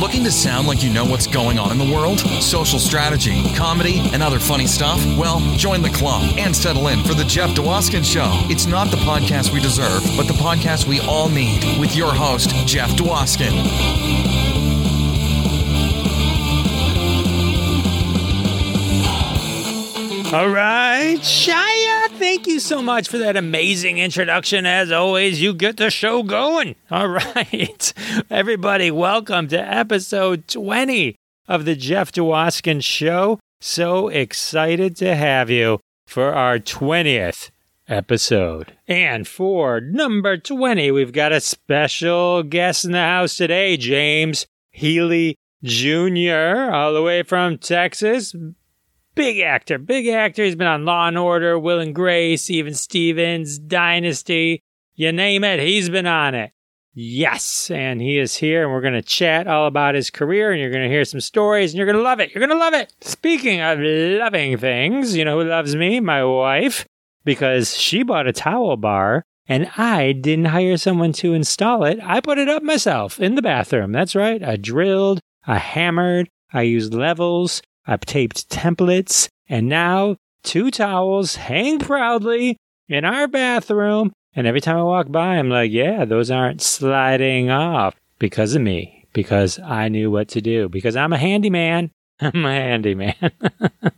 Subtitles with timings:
[0.00, 2.20] Looking to sound like you know what's going on in the world?
[2.40, 5.04] Social strategy, comedy, and other funny stuff?
[5.18, 8.30] Well, join the club and settle in for The Jeff Dwoskin Show.
[8.48, 12.50] It's not the podcast we deserve, but the podcast we all need with your host,
[12.64, 13.52] Jeff Dwoskin.
[20.32, 24.66] All right, Shia, thank you so much for that amazing introduction.
[24.66, 26.74] As always, you get the show going.
[26.90, 27.92] All right,
[28.28, 31.14] everybody, welcome to episode 20
[31.46, 33.38] of the Jeff Dwoskin Show.
[33.60, 35.78] So excited to have you
[36.08, 37.50] for our 20th
[37.86, 38.76] episode.
[38.88, 45.36] And for number 20, we've got a special guest in the house today, James Healy
[45.62, 48.34] Jr., all the way from Texas
[49.18, 50.44] big actor, big actor.
[50.44, 54.62] He's been on Law and Order, Will and Grace, even Stevens, Dynasty,
[54.94, 56.52] you name it, he's been on it.
[56.94, 60.60] Yes, and he is here, and we're going to chat all about his career, and
[60.60, 62.32] you're going to hear some stories, and you're going to love it.
[62.32, 62.92] You're going to love it.
[63.00, 65.98] Speaking of loving things, you know who loves me?
[65.98, 66.86] My wife,
[67.24, 71.98] because she bought a towel bar, and I didn't hire someone to install it.
[72.04, 73.90] I put it up myself in the bathroom.
[73.90, 74.42] That's right.
[74.42, 81.78] I drilled, I hammered, I used levels, I've taped templates, and now two towels hang
[81.78, 84.12] proudly in our bathroom.
[84.36, 88.60] And every time I walk by, I'm like, yeah, those aren't sliding off because of
[88.60, 91.90] me, because I knew what to do, because I'm a handyman.
[92.20, 93.14] I'm a handyman.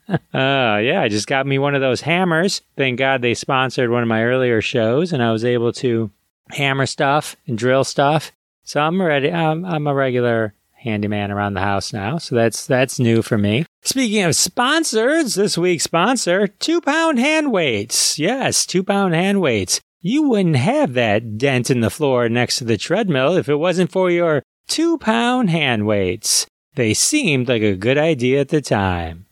[0.08, 2.62] uh, yeah, I just got me one of those hammers.
[2.76, 6.12] Thank God they sponsored one of my earlier shows, and I was able to
[6.50, 8.30] hammer stuff and drill stuff.
[8.62, 9.32] So I'm ready.
[9.32, 12.18] I'm, I'm a regular handyman around the house now.
[12.18, 13.66] So that's that's new for me.
[13.82, 18.18] Speaking of sponsors, this week's sponsor, two pound hand weights.
[18.18, 19.80] Yes, two pound hand weights.
[20.00, 23.92] You wouldn't have that dent in the floor next to the treadmill if it wasn't
[23.92, 26.46] for your two pound hand weights.
[26.74, 29.26] They seemed like a good idea at the time.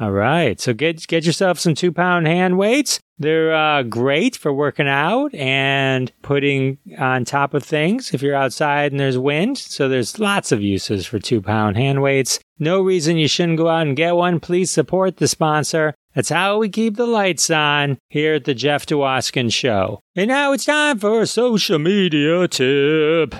[0.00, 3.00] All right, so get get yourself some two pound hand weights.
[3.18, 8.92] They're uh, great for working out and putting on top of things if you're outside
[8.92, 9.58] and there's wind.
[9.58, 12.38] So there's lots of uses for two pound hand weights.
[12.60, 14.38] No reason you shouldn't go out and get one.
[14.40, 15.94] Please support the sponsor.
[16.14, 20.00] That's how we keep the lights on here at the Jeff Dwoskin Show.
[20.16, 23.34] And now it's time for a social media tip.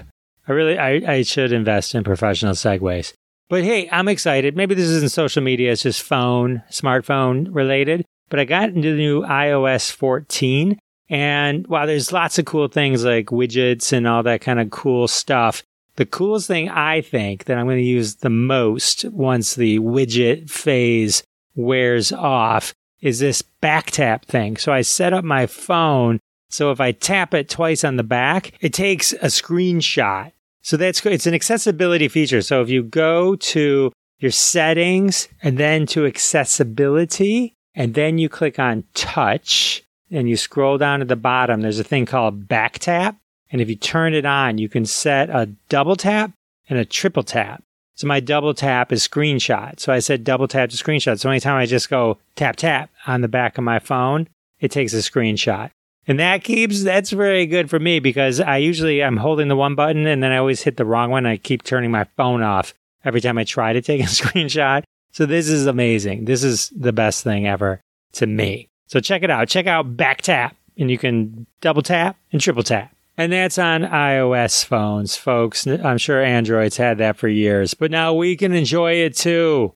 [0.47, 3.13] I really, I, I should invest in professional segues.
[3.49, 4.57] But hey, I'm excited.
[4.57, 8.05] Maybe this isn't social media, it's just phone, smartphone related.
[8.29, 10.79] But I got into the new iOS 14.
[11.11, 15.09] And while there's lots of cool things like widgets and all that kind of cool
[15.09, 15.63] stuff,
[15.97, 20.51] the coolest thing I think that I'm going to use the most once the widget
[20.51, 21.23] phase
[21.55, 24.57] wears off is this back tap thing.
[24.59, 26.21] So I set up my phone.
[26.51, 30.33] So if I tap it twice on the back, it takes a screenshot
[30.69, 32.43] so that's it's an accessibility feature.
[32.43, 38.59] So if you go to your settings and then to accessibility, and then you click
[38.59, 43.17] on touch and you scroll down to the bottom, there's a thing called back tap.
[43.53, 46.33] And if you turn it on, you can set a double tap
[46.69, 47.63] and a triple tap.
[47.95, 49.79] So my double tap is screenshot.
[49.79, 51.21] So I said double tap to screenshot.
[51.21, 54.29] So anytime I just go tap tap on the back of my phone,
[54.59, 55.71] it takes a screenshot.
[56.09, 59.77] And that keeps that's very good for me because I usually I'm holding the one
[59.77, 61.27] button and then I always hit the wrong one.
[61.27, 62.75] I keep turning my phone off
[63.05, 64.83] every time I try to take a screenshot.
[65.19, 66.27] So this is amazing.
[66.27, 67.81] This is the best thing ever
[68.13, 68.69] to me.
[68.87, 69.49] So check it out.
[69.49, 72.95] Check out back tap and you can double tap and triple tap.
[73.17, 75.67] And that's on iOS phones, folks.
[75.67, 79.75] I'm sure Androids had that for years, but now we can enjoy it too.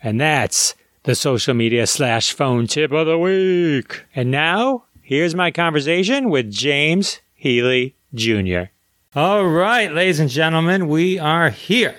[0.00, 4.04] And that's the social media slash phone tip of the week.
[4.14, 8.66] And now here's my conversation with James Healy Jr.
[9.16, 11.96] All right, ladies and gentlemen, we are here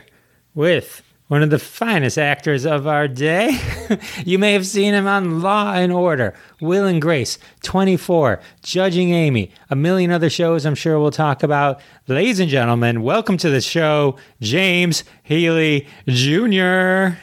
[0.53, 3.59] with one of the finest actors of our day.
[4.25, 9.51] you may have seen him on Law and Order, Will and Grace, 24, Judging Amy,
[9.69, 11.81] a million other shows I'm sure we'll talk about.
[12.07, 17.17] Ladies and gentlemen, welcome to the show, James Healy Jr.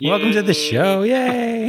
[0.00, 0.08] Yay.
[0.08, 1.02] Welcome to the show.
[1.02, 1.66] Yay.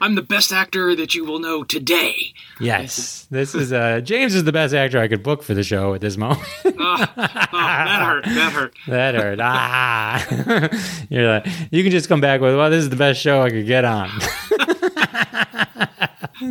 [0.00, 2.32] I'm the best actor that you will know today.
[2.58, 3.26] Yes.
[3.30, 6.00] This is uh James is the best actor I could book for the show at
[6.00, 6.40] this moment.
[6.64, 8.24] oh, oh, that hurt.
[8.24, 8.74] That hurt.
[8.86, 9.40] That hurt.
[9.42, 11.06] Ah.
[11.10, 13.50] You're like you can just come back with, well, this is the best show I
[13.50, 14.08] could get on.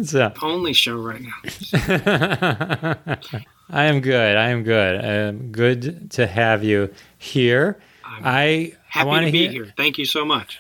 [0.04, 0.32] so.
[0.44, 1.32] Only show right now.
[3.72, 4.38] I am good.
[4.38, 5.04] I am good.
[5.04, 7.80] I am good to have you here.
[8.06, 9.74] I'm I happy to be hear, here.
[9.78, 10.60] Thank you so much.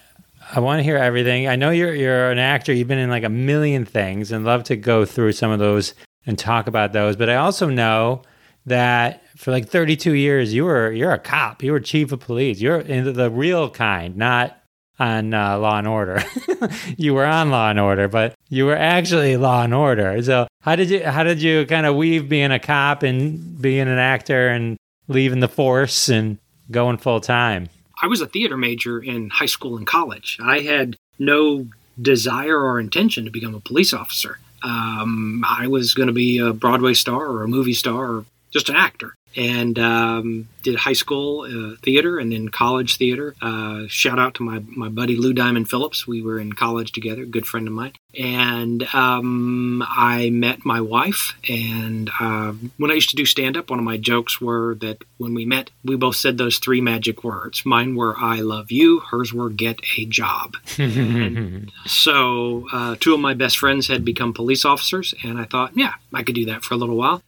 [0.54, 1.48] I want to hear everything.
[1.48, 2.74] I know you're you're an actor.
[2.74, 5.94] You've been in like a million things, and love to go through some of those
[6.26, 7.16] and talk about those.
[7.16, 8.24] But I also know
[8.66, 12.60] that for like 32 years you were you're a cop, you were chief of police,
[12.60, 14.58] you're in the real kind, not
[15.00, 16.24] on uh, Law and Order.
[16.98, 20.22] you were on Law and Order, but you were actually Law and Order.
[20.22, 23.88] So how did you how did you kind of weave being a cop and being
[23.88, 26.38] an actor and leaving the force and
[26.70, 27.70] going full time?
[28.02, 30.38] I was a theater major in high school and college.
[30.42, 31.68] I had no
[32.02, 34.40] desire or intention to become a police officer.
[34.64, 38.70] Um, I was going to be a Broadway star or a movie star or just
[38.70, 43.36] an actor and um, did high school uh, theater and then college theater.
[43.42, 46.06] Uh, shout out to my, my buddy Lou Diamond Phillips.
[46.06, 47.94] We were in college together, good friend of mine.
[48.18, 51.34] And um, I met my wife.
[51.48, 55.04] And uh, when I used to do stand up, one of my jokes were that
[55.18, 57.66] when we met, we both said those three magic words.
[57.66, 60.58] Mine were I love you, hers were get a job.
[61.86, 65.14] so uh, two of my best friends had become police officers.
[65.24, 67.22] And I thought, yeah, I could do that for a little while.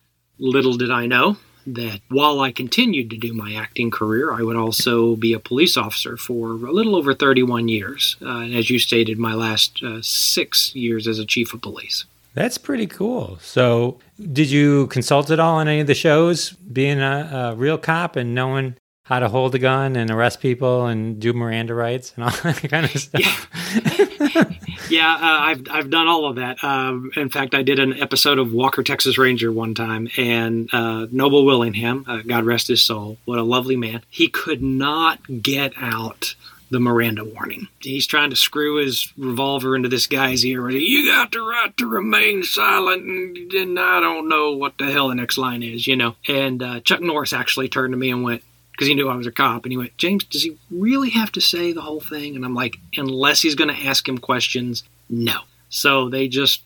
[0.44, 4.58] Little did I know that while I continued to do my acting career, I would
[4.58, 8.18] also be a police officer for a little over 31 years.
[8.22, 12.04] Uh, and as you stated, my last uh, six years as a chief of police.
[12.34, 13.38] That's pretty cool.
[13.42, 14.00] So,
[14.34, 18.18] did you consult at all on any of the shows, being a, a real cop
[18.18, 22.24] and knowing how to hold a gun and arrest people and do Miranda rights and
[22.24, 23.50] all that kind of stuff.
[24.36, 24.44] Yeah,
[24.90, 26.64] yeah uh, I've I've done all of that.
[26.64, 31.08] Um, in fact, I did an episode of Walker Texas Ranger one time, and uh,
[31.12, 34.02] Noble Willingham, uh, God rest his soul, what a lovely man.
[34.10, 36.36] He could not get out
[36.70, 37.68] the Miranda warning.
[37.82, 40.70] He's trying to screw his revolver into this guy's ear.
[40.72, 45.10] You got the right to remain silent, and, and I don't know what the hell
[45.10, 46.16] the next line is, you know.
[46.28, 48.44] And uh, Chuck Norris actually turned to me and went,
[48.74, 49.64] because he knew I was a cop.
[49.64, 52.36] And he went, James, does he really have to say the whole thing?
[52.36, 55.42] And I'm like, unless he's going to ask him questions, no.
[55.70, 56.62] So they just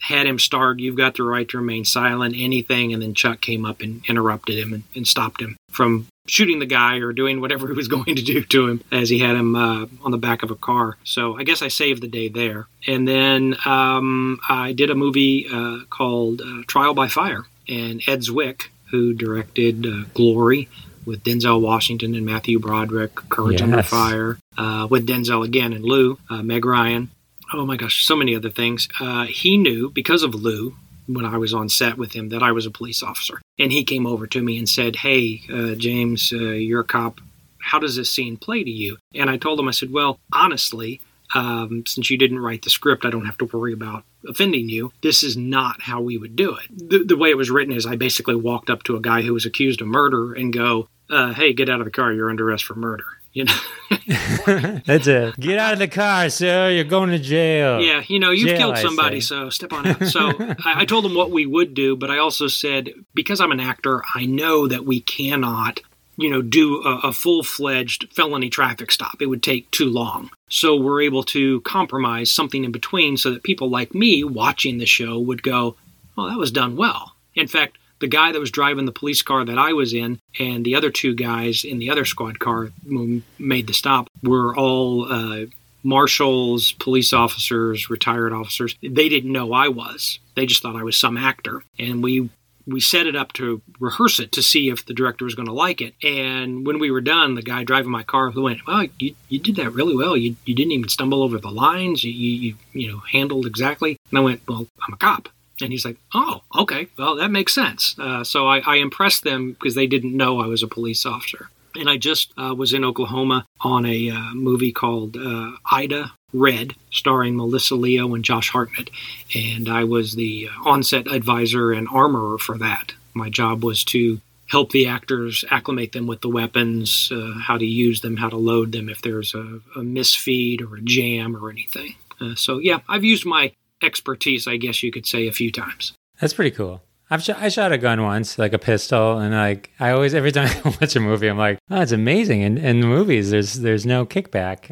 [0.00, 2.92] had him start, You've got the right to remain silent, anything.
[2.92, 6.66] And then Chuck came up and interrupted him and, and stopped him from shooting the
[6.66, 9.56] guy or doing whatever he was going to do to him as he had him
[9.56, 10.98] uh, on the back of a car.
[11.04, 12.66] So I guess I saved the day there.
[12.86, 17.46] And then um, I did a movie uh, called uh, Trial by Fire.
[17.66, 20.68] And Ed Zwick, who directed uh, Glory,
[21.06, 23.62] with Denzel Washington and Matthew Broderick, Courage yes.
[23.62, 27.10] Under Fire, uh, with Denzel again and Lou, uh, Meg Ryan.
[27.52, 28.88] Oh my gosh, so many other things.
[29.00, 32.52] Uh, he knew because of Lou when I was on set with him that I
[32.52, 36.32] was a police officer, and he came over to me and said, "Hey, uh, James,
[36.32, 37.20] uh, you're a cop.
[37.58, 41.00] How does this scene play to you?" And I told him, I said, "Well, honestly."
[41.34, 44.92] Um, since you didn't write the script, I don't have to worry about offending you.
[45.02, 46.90] This is not how we would do it.
[46.90, 49.32] The, the, way it was written is I basically walked up to a guy who
[49.32, 52.12] was accused of murder and go, uh, hey, get out of the car.
[52.12, 53.04] You're under arrest for murder.
[53.32, 53.56] You know,
[54.86, 55.36] that's it.
[55.40, 56.70] Get out of the car, sir.
[56.70, 57.80] You're going to jail.
[57.80, 60.04] Yeah, you know, you've jail, killed somebody, so step on out.
[60.06, 60.30] So
[60.64, 63.58] I, I told him what we would do, but I also said because I'm an
[63.58, 65.80] actor, I know that we cannot
[66.16, 69.20] you know, do a, a full fledged felony traffic stop.
[69.20, 70.30] It would take too long.
[70.48, 74.86] So we're able to compromise something in between so that people like me watching the
[74.86, 75.76] show would go,
[76.16, 77.16] well, that was done well.
[77.34, 80.64] In fact, the guy that was driving the police car that I was in and
[80.64, 85.10] the other two guys in the other squad car who made the stop were all
[85.10, 85.46] uh,
[85.82, 88.76] marshals, police officers, retired officers.
[88.82, 90.18] They didn't know I was.
[90.34, 91.62] They just thought I was some actor.
[91.78, 92.30] And we
[92.66, 95.52] we set it up to rehearse it to see if the director was going to
[95.52, 95.94] like it.
[96.02, 99.56] And when we were done, the guy driving my car went, "Well, you, you did
[99.56, 100.16] that really well.
[100.16, 102.04] You, you didn't even stumble over the lines.
[102.04, 105.28] You, you you know handled exactly." And I went, "Well, I'm a cop."
[105.60, 107.94] And he's like, oh, okay, well, that makes sense.
[107.98, 111.48] Uh, so I, I, impressed them because they didn't know I was a police officer.
[111.76, 116.74] And I just uh, was in Oklahoma on a uh, movie called uh, Ida Red,
[116.90, 118.90] starring Melissa Leo and Josh Hartnett.
[119.34, 122.92] And I was the uh, onset advisor and armorer for that.
[123.12, 127.64] My job was to help the actors acclimate them with the weapons, uh, how to
[127.64, 131.50] use them, how to load them if there's a, a misfeed or a jam or
[131.50, 131.94] anything.
[132.36, 133.52] so, yeah, I've used my
[133.84, 135.92] expertise, I guess you could say, a few times.
[136.20, 136.82] That's pretty cool.
[137.10, 140.32] I've sh- I shot a gun once, like a pistol, and like I always every
[140.32, 142.42] time I watch a movie, I'm like, oh, it's amazing.
[142.42, 144.70] And in the movies, there's there's no kickback.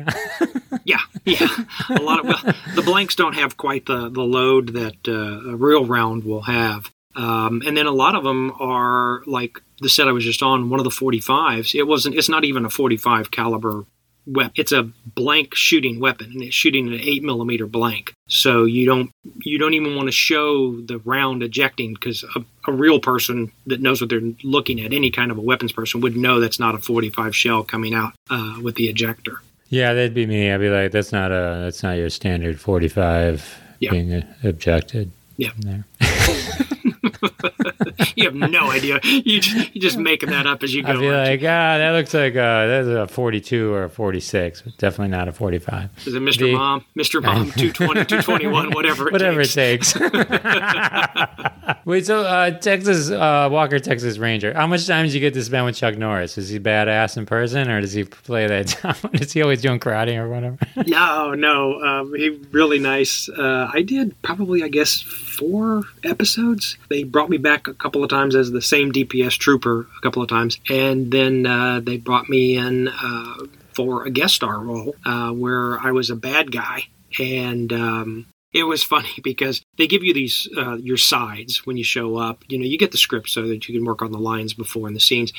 [0.84, 1.48] yeah, yeah.
[1.90, 5.56] A lot of well, the blanks don't have quite the the load that uh, a
[5.56, 6.90] real round will have.
[7.14, 10.70] Um, and then a lot of them are like the set I was just on,
[10.70, 11.74] one of the 45s.
[11.78, 12.14] It wasn't.
[12.14, 13.84] It's not even a 45 caliber
[14.26, 14.52] weapon.
[14.56, 18.12] It's a blank shooting weapon, and it's shooting an eight millimeter blank.
[18.28, 19.10] So you don't
[19.40, 23.80] you don't even want to show the round ejecting because a, a, real person that
[23.80, 26.74] knows what they're looking at, any kind of a weapons person, would know that's not
[26.74, 29.40] a 45 shell coming out uh, with the ejector.
[29.68, 30.50] Yeah, that'd be me.
[30.50, 33.90] I'd be like, that's not a that's not your standard 45 yeah.
[33.90, 35.10] being ejected.
[35.36, 35.52] Yeah.
[38.16, 39.00] you have no idea.
[39.02, 40.92] You just, you're just making that up as you go.
[40.92, 44.62] I'd be like, ah, that looks like uh, that's a 42 or a 46.
[44.78, 45.90] Definitely not a 45.
[46.06, 46.38] Is it Mr.
[46.38, 46.84] the- Mom?
[46.96, 47.22] Mr.
[47.22, 49.94] Mom, 220, 221, whatever it Whatever takes.
[49.96, 51.82] it takes.
[51.84, 54.52] Wait, so uh, Texas uh, Walker, Texas Ranger.
[54.54, 56.38] How much time did you get to spend with Chuck Norris?
[56.38, 58.96] Is he badass in person, or does he play that?
[59.14, 60.58] is he always doing karate or whatever?
[60.86, 61.80] No, no.
[61.82, 63.28] Um, he really nice.
[63.28, 66.76] Uh, I did probably, I guess, four episodes.
[66.88, 70.22] They brought me back a couple of times as the same DPS trooper a couple
[70.22, 73.34] of times, and then uh, they brought me in uh,
[73.74, 76.84] for a guest star role uh, where I was a bad guy,
[77.18, 81.84] and um, it was funny because they give you these uh, your sides when you
[81.84, 82.44] show up.
[82.48, 84.86] You know, you get the script so that you can work on the lines before
[84.86, 85.32] in the scenes,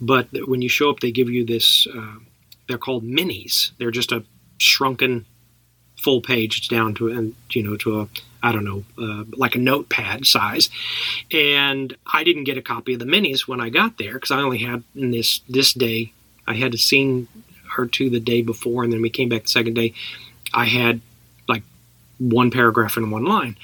[0.00, 1.86] but when you show up, they give you this.
[1.86, 2.16] Uh,
[2.66, 3.72] they're called minis.
[3.78, 4.24] They're just a
[4.58, 5.26] shrunken
[6.02, 8.08] full page down to and you know to a
[8.42, 10.70] I don't know uh, like a notepad size,
[11.32, 14.40] and I didn't get a copy of the minis when I got there because I
[14.40, 16.12] only had in this this day
[16.46, 17.28] I had seen
[17.76, 19.94] her two the day before and then we came back the second day.
[20.52, 21.00] I had
[21.48, 21.62] like
[22.18, 23.56] one paragraph and one line.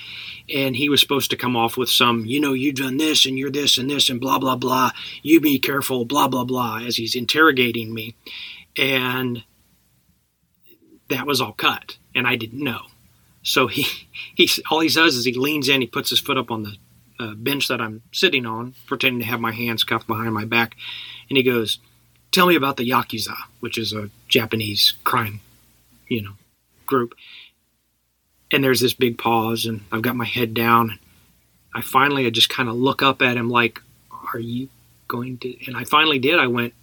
[0.55, 3.37] And he was supposed to come off with some, you know, you've done this and
[3.37, 4.93] you're this and this and blah, blah, blah.
[5.23, 8.14] You be careful, blah, blah, blah, as he's interrogating me.
[8.76, 9.43] And
[11.08, 12.86] that was all cut, and I didn't know.
[13.42, 13.86] So he,
[14.34, 16.76] he all he does is he leans in, he puts his foot up on the
[17.18, 20.76] uh, bench that I'm sitting on, pretending to have my hands cuffed behind my back,
[21.28, 21.78] and he goes,
[22.32, 25.40] "Tell me about the Yakuza, which is a Japanese crime,
[26.08, 26.34] you know,
[26.84, 27.14] group."
[28.50, 30.98] And there's this big pause, and I've got my head down.
[31.75, 33.80] I finally I just kind of look up at him like,
[34.32, 34.68] "Are you
[35.08, 36.38] going to?" And I finally did.
[36.38, 36.75] I went,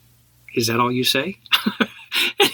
[0.55, 1.37] "Is that all you say?"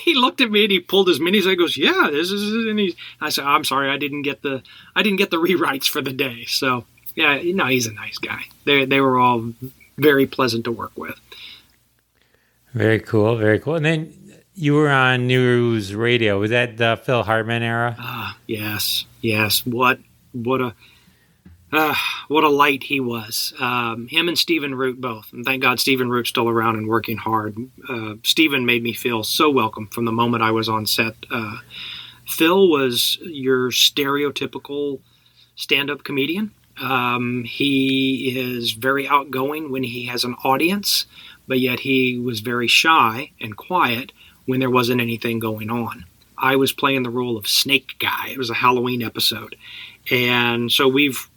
[0.10, 1.42] he looked at me and he pulled his minis.
[1.42, 4.42] And he goes, "Yeah, this is." And he, I said, "I'm sorry, I didn't get
[4.42, 4.64] the,
[4.96, 6.86] I didn't get the rewrites for the day." So
[7.16, 8.44] yeah, you know, he's a nice guy.
[8.66, 9.54] They they were all
[9.98, 11.20] very pleasant to work with.
[12.74, 13.76] Very cool, very cool.
[13.76, 14.14] And then
[14.56, 16.40] you were on News Radio.
[16.40, 17.96] Was that the Phil Hartman era?
[18.00, 19.66] Ah, yes, yes.
[19.66, 20.00] What
[20.32, 20.76] what a
[21.72, 21.96] uh,
[22.28, 23.54] what a light he was.
[23.60, 25.32] Um, him and Stephen Root both.
[25.32, 27.58] And thank God Stephen Root's still around and working hard.
[27.88, 31.16] Uh, Stephen made me feel so welcome from the moment I was on set.
[31.30, 31.58] Uh,
[32.28, 35.00] Phil was your stereotypical
[35.56, 36.52] stand up comedian.
[36.82, 41.06] Um, he is very outgoing when he has an audience,
[41.48, 44.12] but yet he was very shy and quiet
[44.46, 46.06] when there wasn't anything going on.
[46.38, 48.30] I was playing the role of Snake Guy.
[48.30, 49.58] It was a Halloween episode.
[50.10, 51.30] And so we've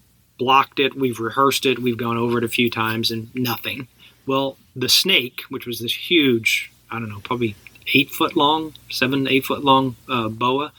[0.43, 3.87] blocked it, we've rehearsed it, we've gone over it a few times, and nothing.
[4.27, 7.55] Well, the snake, which was this huge, I don't know, probably
[7.95, 10.73] eight foot long, seven, eight foot long uh, boa,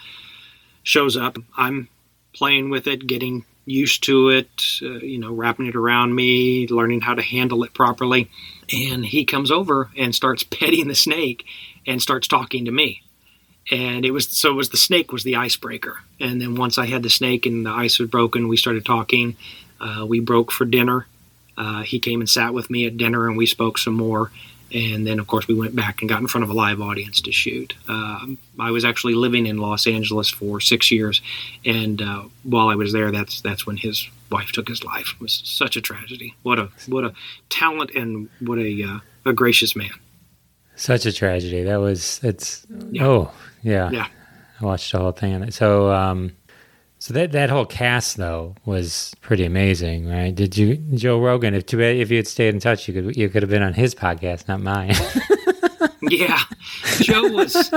[0.84, 1.38] shows up.
[1.56, 1.88] I'm
[2.34, 4.52] playing with it, getting used to it,
[4.82, 8.30] uh, you know, wrapping it around me, learning how to handle it properly.
[8.74, 11.46] And he comes over and starts petting the snake
[11.88, 13.02] and starts talking to me
[13.72, 16.00] and it was so it was the snake was the icebreaker.
[16.20, 19.36] And then once i had the snake and the ice was broken we started talking.
[19.80, 21.08] Uh, we broke for dinner.
[21.58, 24.32] Uh, he came and sat with me at dinner and we spoke some more.
[24.74, 27.22] And then of course we went back and got in front of a live audience
[27.22, 27.74] to shoot.
[27.88, 31.22] Um, i was actually living in los angeles for six years.
[31.66, 35.14] And uh, while i was there that's that's when his wife took his life.
[35.16, 36.36] It was such a tragedy.
[36.44, 37.14] What a what a
[37.50, 39.92] talent and what a uh, a gracious man
[40.76, 41.64] Such a tragedy.
[41.64, 42.66] That was it's.
[42.92, 43.06] Yeah.
[43.06, 43.90] Oh yeah.
[43.92, 44.08] yeah
[44.60, 45.52] I watched the whole thing.
[45.52, 46.34] So um,
[47.00, 50.34] so that that whole cast though was pretty amazing, right?
[50.34, 51.54] Did you Joe Rogan?
[51.54, 53.64] If too bad if you had stayed in touch, you could you could have been
[53.64, 54.96] on his podcast, not mine.
[56.10, 56.40] yeah
[56.98, 57.72] joe was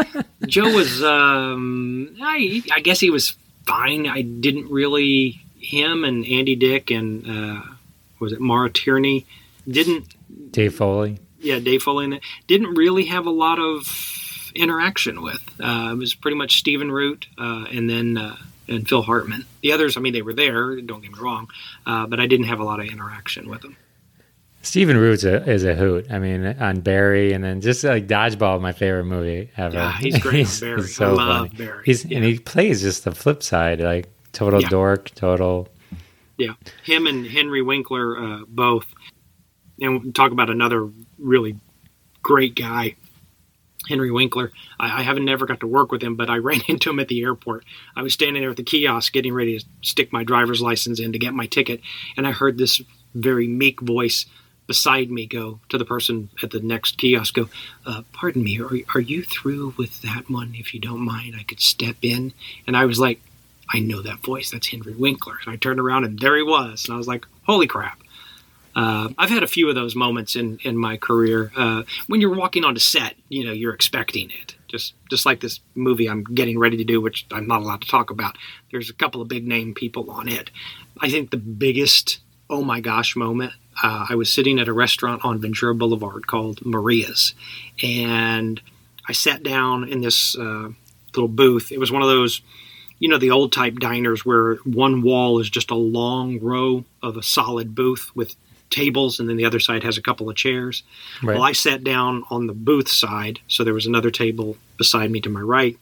[0.47, 3.37] joe was um i i guess he was
[3.67, 7.63] fine i didn't really him and andy dick and uh
[8.19, 9.25] was it maura tierney
[9.69, 10.17] didn't
[10.51, 11.19] Dave Foley.
[11.47, 13.87] Yeah dave foley in it didn't really have a lot of
[14.55, 18.37] interaction with uh it was pretty much stephen root uh and then uh
[18.69, 19.45] and Phil Hartman.
[19.63, 20.81] The others, I mean, they were there.
[20.81, 21.47] Don't get me wrong,
[21.87, 23.77] uh, but I didn't have a lot of interaction with them.
[24.63, 26.11] Stephen Root's a, is a hoot.
[26.11, 29.77] I mean, on Barry, and then just like Dodgeball, my favorite movie ever.
[29.77, 30.89] Yeah, he's great on Barry.
[30.99, 31.83] I love Barry.
[31.87, 32.17] He's Yeah.
[32.17, 34.69] and he plays just the flip side, like total Yeah.
[34.69, 35.69] dork, total.
[36.37, 38.87] Yeah, him and Henry Winkler uh, both.
[39.81, 41.57] And talk about another really
[42.23, 42.97] great guy,
[43.89, 44.53] Henry Winkler.
[44.81, 47.09] I, I haven't never got to work with him, but I ran into him at
[47.09, 47.65] the airport.
[47.95, 51.13] I was standing there at the kiosk getting ready to stick my driver's license in
[51.13, 51.81] to get my ticket,
[52.17, 52.81] and I heard this
[53.15, 54.27] very meek voice
[54.67, 57.49] beside me go to the person at the next kiosk go,
[57.87, 60.55] uh, "Pardon me, are, are you through with that one?
[60.57, 62.33] If you don't mind, I could step in."
[62.67, 63.21] And I was like,
[63.73, 64.51] "I know that voice.
[64.51, 67.27] That's Henry Winkler." And I turned around, and there he was, and I was like,
[67.45, 68.01] "Holy crap!"
[68.77, 71.51] Uh, I've had a few of those moments in in my career.
[71.57, 74.55] Uh, when you're walking onto set, you know you're expecting it.
[74.69, 77.89] Just just like this movie I'm getting ready to do, which I'm not allowed to
[77.89, 78.37] talk about.
[78.71, 80.51] There's a couple of big name people on it.
[81.01, 82.19] I think the biggest
[82.51, 83.55] oh my gosh moment.
[83.83, 87.35] Uh, I was sitting at a restaurant on Ventura Boulevard called Maria's,
[87.83, 88.61] and
[89.09, 90.69] I sat down in this uh,
[91.15, 91.73] little booth.
[91.73, 92.43] It was one of those
[92.99, 97.17] you know the old type diners where one wall is just a long row of
[97.17, 98.37] a solid booth with
[98.71, 100.83] tables and then the other side has a couple of chairs
[101.23, 101.35] right.
[101.35, 105.21] well i sat down on the booth side so there was another table beside me
[105.21, 105.77] to my right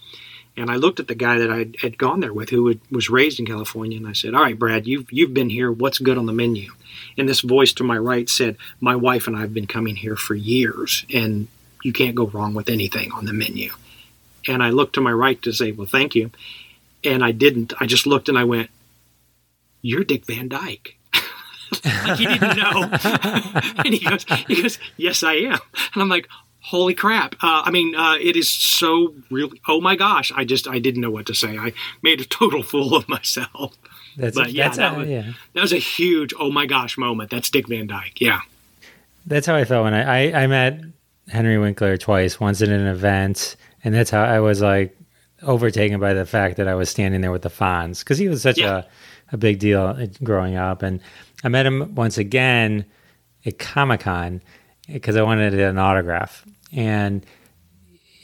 [0.57, 3.39] and i looked at the guy that i had gone there with who was raised
[3.39, 6.27] in california and i said all right brad you've, you've been here what's good on
[6.27, 6.71] the menu
[7.17, 10.17] and this voice to my right said my wife and i have been coming here
[10.17, 11.49] for years and
[11.83, 13.71] you can't go wrong with anything on the menu
[14.47, 16.31] and i looked to my right to say well thank you
[17.05, 17.75] and I didn't.
[17.81, 18.71] I just looked and I went,
[19.83, 20.97] "You're Dick Van Dyke."
[21.85, 22.91] like he didn't know,
[23.85, 25.59] and he goes, "He goes, yes, I am."
[25.95, 26.29] And I'm like,
[26.61, 29.61] "Holy crap!" Uh, I mean, uh, it is so really.
[29.69, 30.33] Oh my gosh!
[30.35, 31.57] I just I didn't know what to say.
[31.59, 33.77] I made a total fool of myself.
[34.17, 36.97] That's but a, yeah, that, a, was, yeah, that was a huge oh my gosh
[36.97, 37.31] moment.
[37.31, 38.21] That's Dick Van Dyke.
[38.21, 38.41] Yeah,
[39.27, 40.81] that's how I felt when I I, I met
[41.29, 42.39] Henry Winkler twice.
[42.39, 44.97] Once at an event, and that's how I was like
[45.47, 48.43] overtaken by the fact that I was standing there with the Fonz because he was
[48.43, 48.85] such yeah.
[49.31, 50.83] a, a big deal growing up.
[50.83, 51.01] And
[51.45, 52.87] I met him once again
[53.45, 54.43] at Comic Con
[54.89, 56.45] because I wanted an autograph.
[56.73, 57.25] And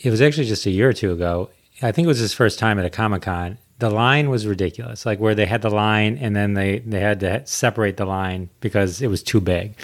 [0.00, 1.50] it was actually just a year or two ago.
[1.82, 3.58] I think it was his first time at a Comic Con.
[3.78, 7.20] The line was ridiculous, like where they had the line and then they, they had
[7.20, 9.74] to separate the line because it was too big.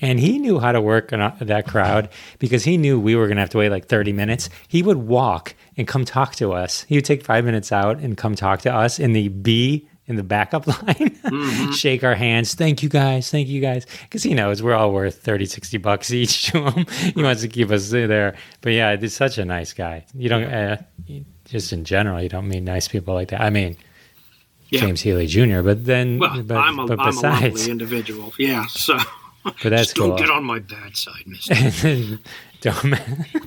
[0.00, 3.42] And he knew how to work that crowd because he knew we were going to
[3.42, 4.50] have to wait like 30 minutes.
[4.68, 6.84] He would walk and come talk to us.
[6.88, 10.16] He would take five minutes out and come talk to us in the B in
[10.16, 11.70] the backup line, mm-hmm.
[11.72, 12.54] shake our hands.
[12.54, 13.30] Thank you guys.
[13.30, 13.86] Thank you guys.
[14.02, 16.86] Because he knows we're all worth 30, 60 bucks each to him.
[17.14, 18.36] he wants to keep us there.
[18.60, 20.06] But yeah, he's such a nice guy.
[20.14, 20.76] You don't, uh,
[21.44, 23.40] just in general, you don't meet nice people like that.
[23.40, 23.76] I mean,
[24.70, 24.80] yeah.
[24.80, 28.32] James Healy Jr., but then, well, but, I'm, a, but I'm a lovely individual.
[28.38, 28.66] Yeah.
[28.66, 28.98] So,
[29.62, 30.08] but that's cool.
[30.08, 31.54] Don't get on my bad side, mister.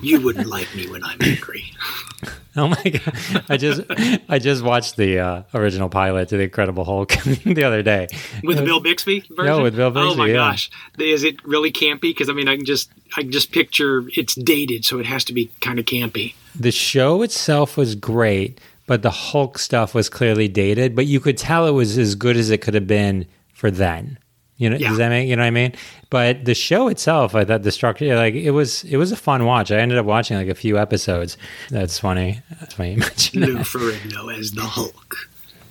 [0.02, 1.64] you wouldn't like me when I'm angry.
[2.56, 3.44] oh my god!
[3.48, 3.82] I just
[4.28, 7.10] I just watched the uh, original pilot to the Incredible Hulk
[7.44, 8.08] the other day
[8.42, 9.44] with Bill Bixby version.
[9.44, 10.10] No, with Bill Bixby.
[10.10, 10.34] Oh my yeah.
[10.34, 10.70] gosh!
[10.98, 12.02] Is it really campy?
[12.02, 15.24] Because I mean, I can just I can just picture it's dated, so it has
[15.24, 16.34] to be kind of campy.
[16.58, 20.96] The show itself was great, but the Hulk stuff was clearly dated.
[20.96, 24.18] But you could tell it was as good as it could have been for then.
[24.60, 24.90] You know, yeah.
[24.90, 25.72] does that make you know what I mean?
[26.10, 29.46] But the show itself, I thought the structure, like it was, it was a fun
[29.46, 29.72] watch.
[29.72, 31.38] I ended up watching like a few episodes.
[31.70, 32.42] That's funny.
[32.60, 35.16] That's funny you mentioned Lou Ferrigno as the Hulk.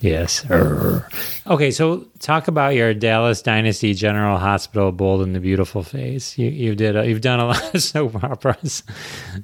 [0.01, 0.49] Yes.
[0.49, 6.35] Okay, so talk about your Dallas Dynasty General Hospital Bold and the Beautiful phase.
[6.37, 8.81] You you did a, you've done a lot of soap operas.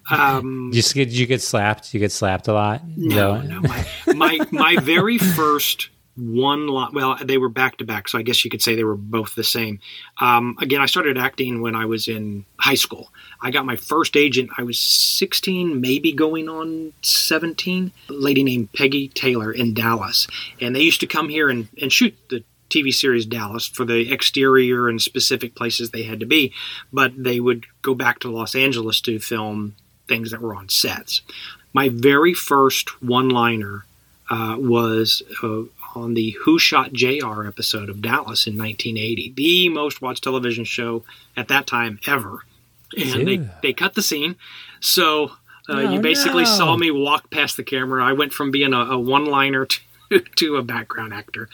[0.09, 1.93] Um, you did you get slapped?
[1.93, 2.81] You get slapped a lot?
[2.95, 3.61] No, no.
[3.61, 6.93] My, my my very first one lot.
[6.93, 9.35] Well, they were back to back, so I guess you could say they were both
[9.35, 9.79] the same.
[10.19, 13.11] Um, again, I started acting when I was in high school.
[13.41, 14.51] I got my first agent.
[14.57, 17.91] I was 16, maybe going on 17.
[18.09, 20.27] A lady named Peggy Taylor in Dallas,
[20.61, 24.11] and they used to come here and, and shoot the TV series Dallas for the
[24.11, 26.53] exterior and specific places they had to be,
[26.91, 29.75] but they would go back to Los Angeles to film
[30.07, 31.21] things that were on sets.
[31.73, 33.85] My very first one liner
[34.29, 35.63] uh, was uh,
[35.95, 41.03] on the Who Shot JR episode of Dallas in 1980, the most watched television show
[41.35, 42.45] at that time ever.
[42.97, 44.35] And they, they cut the scene.
[44.79, 45.31] So
[45.67, 46.49] uh, oh, you basically no.
[46.49, 48.03] saw me walk past the camera.
[48.03, 49.65] I went from being a, a one liner
[50.09, 51.49] to, to a background actor.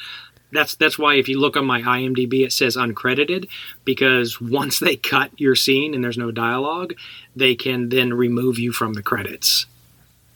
[0.52, 3.48] That's that's why if you look on my IMDb, it says uncredited
[3.86, 6.94] because once they cut your scene and there's no dialogue,
[7.36, 9.66] they can then remove you from the credits.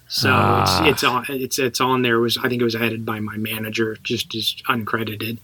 [0.07, 0.85] So ah.
[0.85, 2.15] it's it's on it's it's on there.
[2.15, 5.37] It was I think it was edited by my manager, just as uncredited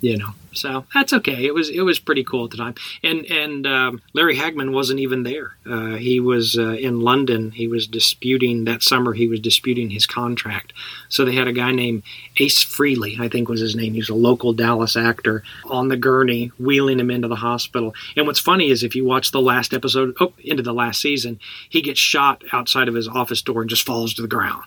[0.00, 0.30] you know.
[0.52, 1.46] So that's okay.
[1.46, 2.74] It was it was pretty cool at the time.
[3.04, 5.52] And and um, larry hagman wasn't even there.
[5.64, 7.52] Uh, he was uh, in london.
[7.52, 10.72] He was disputing that summer he was disputing his contract.
[11.08, 12.02] So they had a guy named
[12.38, 13.94] ace freely i think was his name.
[13.94, 17.94] He's a local dallas actor on the gurney wheeling him into the hospital.
[18.16, 21.38] And what's funny is if you watch the last episode oh into the last season
[21.68, 24.64] he gets shot outside of his office door and just falls to the ground.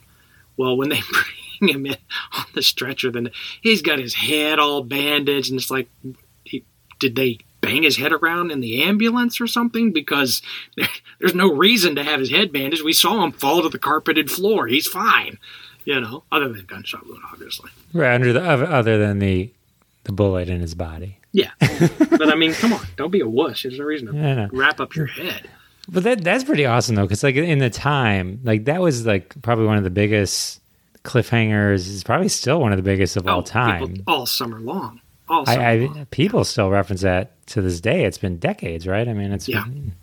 [0.55, 1.01] Well when they
[1.69, 1.95] him in
[2.37, 3.11] on the stretcher.
[3.11, 5.89] Then he's got his head all bandaged, and it's like,
[6.43, 6.63] he,
[6.99, 9.91] did they bang his head around in the ambulance or something?
[9.91, 10.41] Because
[11.19, 12.83] there's no reason to have his head bandaged.
[12.83, 14.67] We saw him fall to the carpeted floor.
[14.67, 15.37] He's fine,
[15.85, 17.71] you know, other than gunshot wound, obviously.
[17.93, 19.51] Right under the other than the
[20.05, 21.17] the bullet in his body.
[21.31, 23.63] Yeah, but I mean, come on, don't be a wuss.
[23.63, 25.49] There's no reason to Yeah, wrap up your head.
[25.89, 29.41] But that that's pretty awesome though, because like in the time, like that was like
[29.41, 30.61] probably one of the biggest
[31.03, 31.87] cliffhangers.
[31.87, 33.87] is probably still one of the biggest of all Oh, time.
[33.89, 34.99] people- all summer long.
[35.29, 36.05] All summer I, long.
[36.11, 38.05] People still reference that to this day.
[38.05, 39.07] It's been decades, right?
[39.07, 39.63] I mean, it's Yeah.
[39.63, 39.93] been,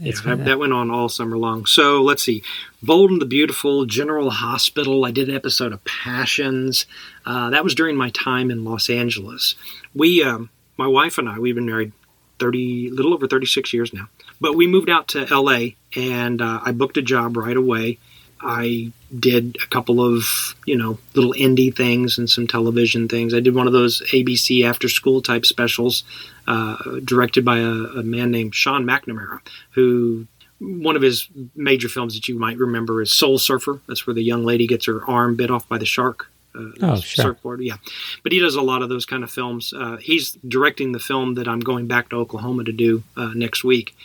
[0.00, 1.66] Yeah, it's that, been- that went on all summer long.
[1.66, 2.42] So let's see.
[2.82, 5.04] Bold and the Beautiful, General Hospital.
[5.04, 6.86] I did an episode of Passions.
[7.26, 9.54] Uh, that was during my time in Los Angeles.
[9.94, 11.92] We, um, my wife and I, we've been married
[12.40, 14.08] 30, little over 36 years now.
[14.40, 17.98] But we moved out to LA and uh, I booked a job right away.
[18.40, 20.24] I did a couple of,
[20.66, 23.32] you know, little indie things and some television things.
[23.32, 26.04] I did one of those ABC after school type specials
[26.46, 30.26] uh, directed by a, a man named Sean McNamara, who
[30.58, 33.80] one of his major films that you might remember is Soul Surfer.
[33.88, 36.30] That's where the young lady gets her arm bit off by the shark.
[36.54, 37.24] Uh, Oh, sure.
[37.24, 37.76] surfboard, yeah.
[38.22, 39.72] But he does a lot of those kind of films.
[39.76, 43.64] Uh, he's directing the film that I'm going back to Oklahoma to do uh, next
[43.64, 43.96] week.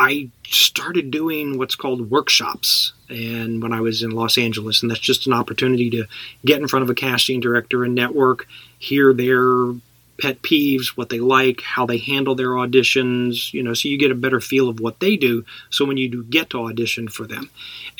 [0.00, 5.00] I started doing what's called workshops, and when I was in Los Angeles, and that's
[5.00, 6.06] just an opportunity to
[6.44, 8.46] get in front of a casting director and network,
[8.78, 9.72] hear their
[10.20, 14.12] pet peeves, what they like, how they handle their auditions, you know, so you get
[14.12, 15.44] a better feel of what they do.
[15.68, 17.50] So when you do get to audition for them,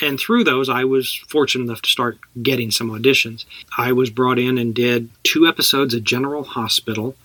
[0.01, 3.45] and through those, I was fortunate enough to start getting some auditions.
[3.77, 7.17] I was brought in and did two episodes of General Hospital.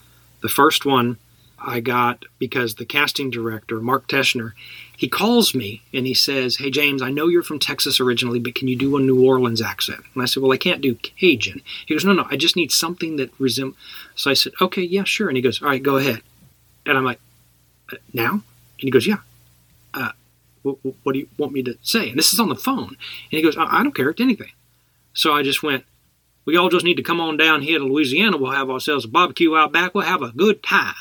[0.42, 1.18] The first one
[1.65, 4.52] I got because the casting director, Mark Teschner,
[4.97, 8.56] he calls me and he says, Hey, James, I know you're from Texas originally, but
[8.56, 10.02] can you do a New Orleans accent?
[10.13, 11.62] And I said, Well, I can't do Cajun.
[11.86, 13.78] He goes, No, no, I just need something that resembles.
[14.15, 15.30] So I said, Okay, yeah, sure.
[15.30, 16.21] And he goes, All right, go ahead.
[16.86, 17.19] And I'm like,
[17.91, 18.32] "Uh, Now?
[18.32, 18.41] And
[18.78, 19.17] he goes, Yeah.
[19.93, 20.12] Uh,
[20.63, 22.10] what, what do you want me to say?
[22.10, 22.89] And this is on the phone.
[22.89, 22.97] And
[23.30, 24.10] he goes, I, I don't care.
[24.10, 24.52] It's anything.
[25.13, 25.86] So I just went,
[26.45, 28.36] We all just need to come on down here to Louisiana.
[28.36, 29.95] We'll have ourselves a barbecue out back.
[29.95, 30.93] We'll have a good time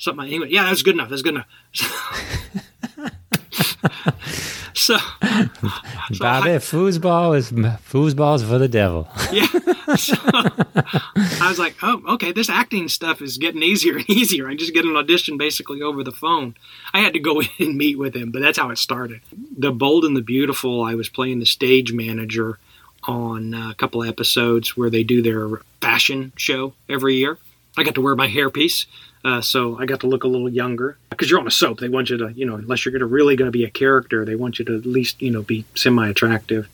[0.00, 1.10] something like went, yeah, that's good enough.
[1.10, 1.46] That's good enough.
[4.74, 9.08] so, so Bobby, I, foosball is foosballs for the devil.
[9.32, 9.46] yeah.
[9.96, 14.48] So, I was like, oh, okay, this acting stuff is getting easier and easier.
[14.48, 16.54] I just get an audition basically over the phone.
[16.94, 19.20] I had to go in and meet with him, but that's how it started.
[19.56, 22.58] The Bold and the Beautiful, I was playing the stage manager
[23.04, 27.38] on a couple episodes where they do their fashion show every year.
[27.76, 28.86] I got to wear my hairpiece.
[29.22, 31.78] Uh, so I got to look a little younger because you're on a soap.
[31.80, 33.70] They want you to, you know, unless you're going to really going to be a
[33.70, 36.68] character, they want you to at least, you know, be semi-attractive.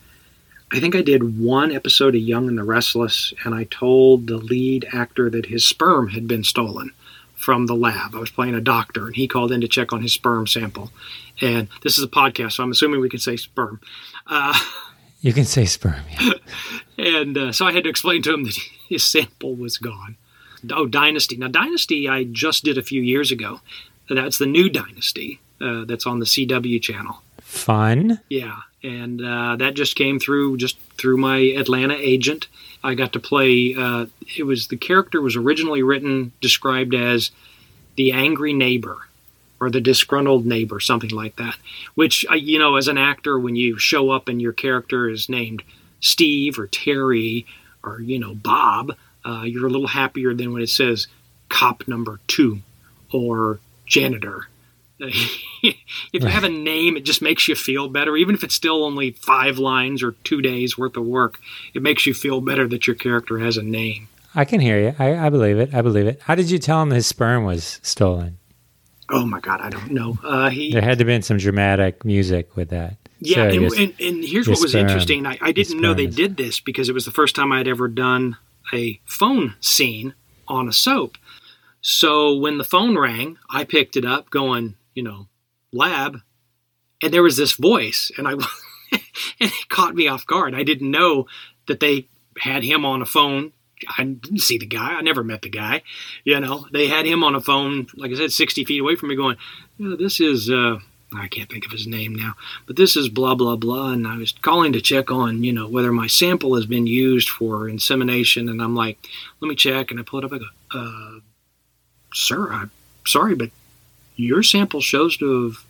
[0.71, 4.37] I think I did one episode of Young and the Restless, and I told the
[4.37, 6.91] lead actor that his sperm had been stolen
[7.35, 8.15] from the lab.
[8.15, 10.91] I was playing a doctor, and he called in to check on his sperm sample.
[11.41, 13.79] And this is a podcast, so I'm assuming we can say sperm.
[14.25, 14.57] Uh,
[15.21, 16.01] You can say sperm.
[16.19, 16.31] Yeah.
[16.97, 18.55] and uh, so I had to explain to him that
[18.89, 20.15] his sample was gone.
[20.71, 21.37] Oh, Dynasty.
[21.37, 23.61] Now, Dynasty, I just did a few years ago.
[24.09, 27.21] That's the new Dynasty uh, that's on the CW channel.
[27.41, 28.19] Fun.
[28.29, 32.47] Yeah, and uh, that just came through just through my Atlanta agent.
[32.83, 33.75] I got to play.
[33.77, 34.05] Uh,
[34.37, 37.31] it was the character was originally written described as
[37.95, 38.97] the angry neighbor
[39.59, 41.55] or the disgruntled neighbor, something like that.
[41.95, 45.27] Which I- you know, as an actor, when you show up and your character is
[45.29, 45.63] named
[45.99, 47.45] Steve or Terry
[47.83, 48.95] or you know Bob,
[49.27, 51.07] uh, you're a little happier than when it says
[51.49, 52.61] cop number two
[53.11, 54.47] or janitor.
[54.99, 55.75] if
[56.11, 58.15] you have a name, it just makes you feel better.
[58.17, 61.39] Even if it's still only five lines or two days worth of work,
[61.73, 64.07] it makes you feel better that your character has a name.
[64.35, 64.95] I can hear you.
[64.99, 65.73] I, I believe it.
[65.73, 66.21] I believe it.
[66.23, 68.37] How did you tell him his sperm was stolen?
[69.09, 70.17] Oh my God, I don't know.
[70.23, 72.97] Uh, he, There had to have been some dramatic music with that.
[73.19, 75.25] yeah, So and, your- and, and here's what was sperm- interesting.
[75.25, 77.67] I, I didn't know they is- did this because it was the first time I'd
[77.67, 78.35] ever done
[78.73, 80.13] a phone scene
[80.47, 81.17] on a soap.
[81.81, 85.27] So when the phone rang, I picked it up, going, you know,
[85.71, 86.19] lab,
[87.01, 88.31] and there was this voice, and I
[88.91, 89.01] and
[89.39, 90.55] it caught me off guard.
[90.55, 91.27] I didn't know
[91.67, 92.07] that they
[92.39, 93.53] had him on a phone.
[93.97, 94.93] I didn't see the guy.
[94.93, 95.83] I never met the guy.
[96.23, 99.09] You know, they had him on a phone, like I said, sixty feet away from
[99.09, 99.37] me, going,
[99.77, 100.79] "Yeah, "This is." Uh,
[101.15, 102.33] I can't think of his name now,
[102.65, 103.91] but this is blah blah blah.
[103.91, 107.29] And I was calling to check on, you know, whether my sample has been used
[107.29, 108.49] for insemination.
[108.49, 108.97] And I'm like,
[109.39, 109.91] let me check.
[109.91, 110.33] And I pull it up.
[110.33, 111.19] I go, uh,
[112.13, 112.71] sir, I'm
[113.05, 113.51] sorry, but
[114.15, 115.65] your sample shows to have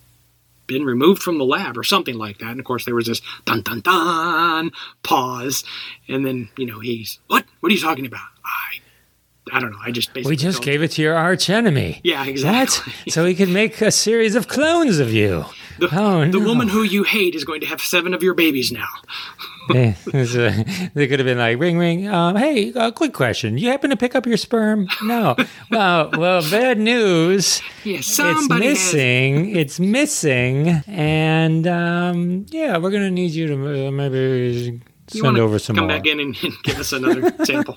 [0.66, 2.50] been removed from the lab or something like that.
[2.50, 4.72] And of course, there was this dun dun dun
[5.02, 5.64] pause,
[6.08, 7.44] and then you know he's what?
[7.60, 8.20] What are you talking about?
[8.44, 8.80] I
[9.52, 9.78] I don't know.
[9.84, 12.00] I just basically We just gave it to your arch enemy.
[12.04, 12.92] Yeah, exactly.
[12.92, 12.94] What?
[13.14, 15.44] So he could make a series of clones of you.
[15.78, 16.46] The, Oh, the no.
[16.46, 18.88] woman who you hate is going to have seven of your babies now.
[19.70, 19.92] Uh,
[20.94, 22.08] they could have been like, ring, ring.
[22.08, 23.58] Um, hey, uh, quick question.
[23.58, 24.88] You happen to pick up your sperm?
[25.02, 25.36] No.
[25.70, 27.60] well, well, bad news.
[27.84, 29.54] Yeah, It's somebody has- missing.
[29.54, 30.68] It's missing.
[30.86, 34.80] And um, yeah, we're going to need you to uh, maybe
[35.12, 35.98] You send over some come more.
[35.98, 37.76] back in and, and give us another sample.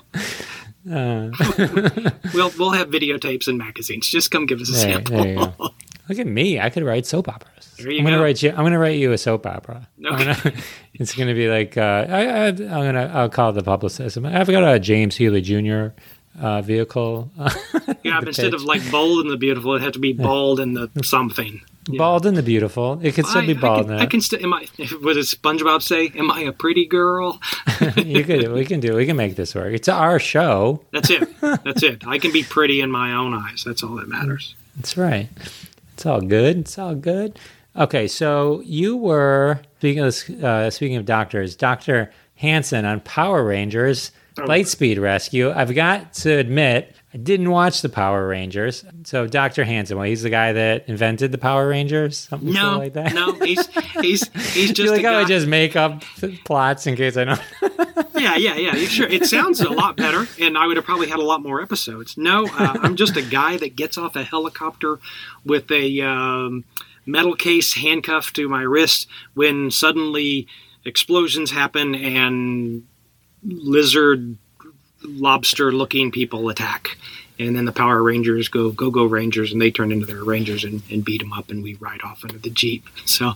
[0.90, 1.30] Uh,
[2.34, 4.08] We'll we'll have videotapes and magazines.
[4.08, 5.22] Just come give us a There- sample.
[5.22, 5.36] there.
[6.08, 6.58] Look at me.
[6.58, 7.72] I could write soap operas.
[7.78, 8.22] There you I'm gonna go.
[8.24, 8.50] write you.
[8.50, 9.88] I'm gonna write you a soap opera.
[10.04, 10.24] I'm Okay.
[10.34, 10.56] gonna-
[10.94, 13.10] it's gonna be like uh, I, I, I'm gonna.
[13.14, 14.18] I'll call the publicist.
[14.18, 15.88] I've got a James Healy Jr.
[16.40, 17.30] Uh, vehicle.
[18.02, 18.54] yeah, instead pitch.
[18.54, 21.60] of like bold and the beautiful, it had to be bold and the something.
[21.88, 21.98] Yeah.
[21.98, 23.00] Bald and the beautiful.
[23.02, 23.80] It could still I, be bald.
[23.80, 24.10] I can, in I it.
[24.10, 24.42] can still.
[24.42, 24.66] Am I?
[25.00, 26.12] What does SpongeBob say?
[26.14, 27.40] Am I a pretty girl?
[27.96, 28.52] you could.
[28.52, 28.94] We can do.
[28.94, 29.74] We can make this work.
[29.74, 30.84] It's our show.
[30.92, 31.28] That's it.
[31.40, 32.06] That's it.
[32.06, 33.64] I can be pretty in my own eyes.
[33.66, 34.54] That's all that matters.
[34.76, 35.28] That's right.
[35.94, 36.58] It's all good.
[36.58, 37.38] It's all good.
[37.76, 44.12] Okay, so you were speaking of uh, speaking of doctors, Doctor Hanson on Power Rangers
[44.38, 44.44] Oh.
[44.46, 45.50] Lightspeed Rescue.
[45.52, 48.84] I've got to admit, I didn't watch the Power Rangers.
[49.04, 52.94] So Doctor Hanson, well, he's the guy that invented the Power Rangers, something No, like
[52.94, 53.12] that.
[53.12, 53.66] no, he's
[54.00, 56.02] he's he's just like how I just make up
[56.44, 57.42] plots in case I don't.
[58.14, 58.74] Yeah, yeah, yeah.
[58.86, 61.60] Sure, it sounds a lot better, and I would have probably had a lot more
[61.60, 62.16] episodes.
[62.16, 65.00] No, uh, I'm just a guy that gets off a helicopter
[65.44, 66.64] with a um,
[67.04, 70.46] metal case handcuffed to my wrist when suddenly
[70.84, 72.84] explosions happen and
[73.42, 74.36] lizard,
[75.04, 76.96] lobster-looking people attack.
[77.38, 80.64] And then the Power Rangers go, go, go Rangers, and they turn into their Rangers
[80.64, 82.86] and, and beat them up, and we ride off into the Jeep.
[83.04, 83.32] So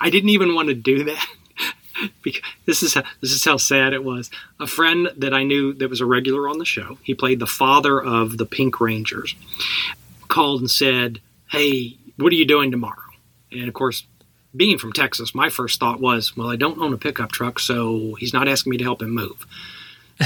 [0.00, 1.26] I didn't even want to do that
[2.22, 4.30] because this is how, this is how sad it was.
[4.58, 7.46] A friend that I knew that was a regular on the show, he played the
[7.46, 9.34] father of the Pink Rangers,
[10.28, 12.96] called and said, "Hey, what are you doing tomorrow?"
[13.52, 14.04] And of course,
[14.54, 18.14] being from Texas, my first thought was, "Well, I don't own a pickup truck, so
[18.18, 19.46] he's not asking me to help him move."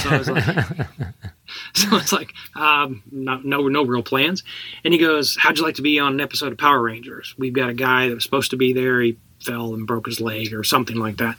[0.03, 0.45] So I was like,
[1.75, 4.43] so it's like, um, no, no, no real plans.
[4.85, 7.35] And he goes, "How'd you like to be on an episode of Power Rangers?
[7.39, 9.01] We've got a guy that was supposed to be there.
[9.01, 11.37] He fell and broke his leg or something like that."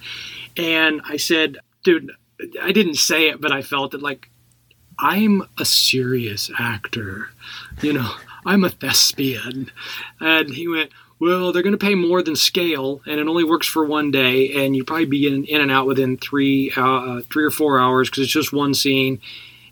[0.57, 2.11] And I said, "Dude,
[2.61, 4.01] I didn't say it, but I felt it.
[4.01, 4.29] Like,
[4.99, 7.29] I'm a serious actor.
[7.81, 8.11] You know,
[8.45, 9.71] I'm a thespian."
[10.19, 10.91] And he went.
[11.19, 14.65] Well, they're going to pay more than scale, and it only works for one day,
[14.65, 18.09] and you probably be in, in and out within three, uh, three or four hours
[18.09, 19.21] because it's just one scene.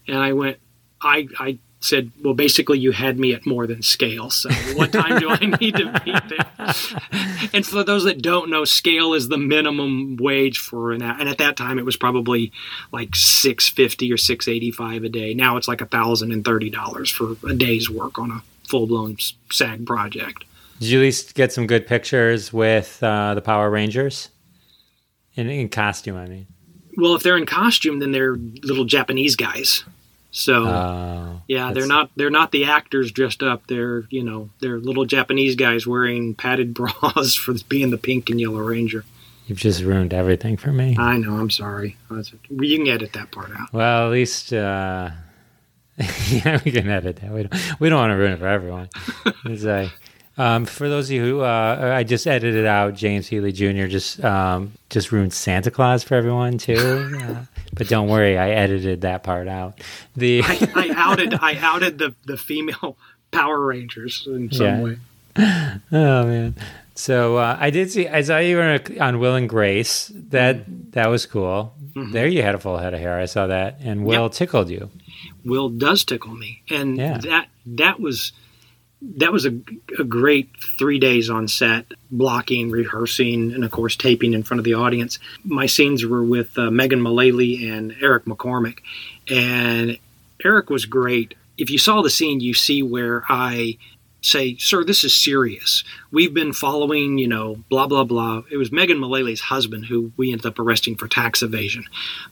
[0.08, 0.58] And I went,
[1.02, 4.30] I, I said, well, basically, you had me at more than scale.
[4.30, 7.50] So, what time do I need to be there?
[7.54, 11.18] and for those that don't know, scale is the minimum wage for an, hour.
[11.20, 12.52] and at that time, it was probably
[12.92, 15.34] like six fifty or six eighty five a day.
[15.34, 19.18] Now it's like thousand and thirty dollars for a day's work on a full blown
[19.52, 20.46] SAG project.
[20.84, 24.28] Did you at least get some good pictures with uh, the Power Rangers
[25.34, 26.18] in, in costume?
[26.18, 26.46] I mean,
[26.98, 29.86] Well, if they're in costume, then they're little Japanese guys.
[30.32, 33.66] So uh, yeah, they're not they're not the actors dressed up.
[33.68, 38.42] They're you know they're little Japanese guys wearing padded bras for being the pink and
[38.42, 39.06] yellow ranger.
[39.48, 40.98] You've just ruined everything for me.
[41.00, 41.36] I know.
[41.36, 41.96] I'm sorry.
[42.50, 43.72] You can edit that part out.
[43.72, 45.12] Well, at least, uh,
[46.30, 47.32] yeah, we can edit that.
[47.32, 48.90] We don't, we don't want to ruin it for everyone.
[49.46, 49.92] It's like,
[50.38, 53.86] um, for those of you who, uh, I just edited out James Healy Jr.
[53.88, 57.10] just um, just ruined Santa Claus for everyone too.
[57.24, 59.80] Uh, but don't worry, I edited that part out.
[60.16, 62.98] The I, I outed I outed the the female
[63.32, 64.84] Power Rangers in some Yeah.
[64.84, 64.98] way.
[65.92, 66.56] oh man.
[66.96, 68.08] So uh, I did see.
[68.08, 70.12] I saw you on Will and Grace.
[70.14, 70.92] That Mm-hmm.
[70.92, 71.74] that was cool.
[71.96, 73.20] There you had a full head of hair.
[73.20, 74.90] I saw that, and Will tickled you.
[75.46, 77.18] Will does tickle me, and Yeah.
[77.20, 78.32] that that was
[79.18, 79.54] that was a,
[80.00, 84.66] a great three days on set, blocking, rehearsing, and of course taping in front of
[84.66, 85.20] the audience.
[85.44, 88.80] My scenes were with uh, Megan Mullally and Eric McCormack,
[89.30, 89.98] and
[90.44, 91.36] Eric was great.
[91.58, 93.78] If you saw the scene, you see where I
[94.22, 95.84] say, "Sir, this is serious.
[96.12, 100.32] We've been following, you know, blah blah blah." It was Megan Mullally's husband who we
[100.32, 101.86] ended up arresting for tax evasion,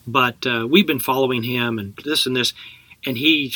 [0.08, 2.54] but uh, we've been following him and this and this,
[3.06, 3.54] and he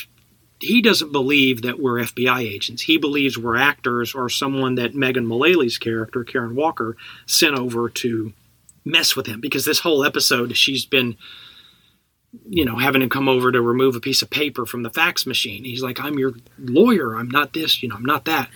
[0.65, 2.81] he doesn't believe that we're FBI agents.
[2.83, 8.33] He believes we're actors or someone that Megan Mullally's character, Karen Walker, sent over to
[8.83, 9.39] mess with him.
[9.39, 11.17] Because this whole episode she's been
[12.49, 15.25] you know having him come over to remove a piece of paper from the fax
[15.25, 15.63] machine.
[15.63, 17.15] He's like i'm your lawyer.
[17.15, 18.49] I'm not this you know i'm not that.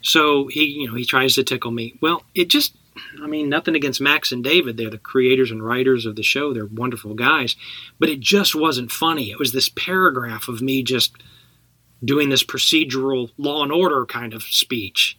[0.00, 1.94] So he you know he tries to tickle me.
[2.00, 2.74] Well it just
[3.22, 4.76] i mean nothing against max and david.
[4.76, 6.52] They're the creators and writers of the show.
[6.52, 7.56] They're wonderful guys.
[7.98, 9.30] But it just wasn't funny.
[9.30, 11.14] It was this paragraph of me just
[12.04, 15.16] doing this procedural law and order kind of speech.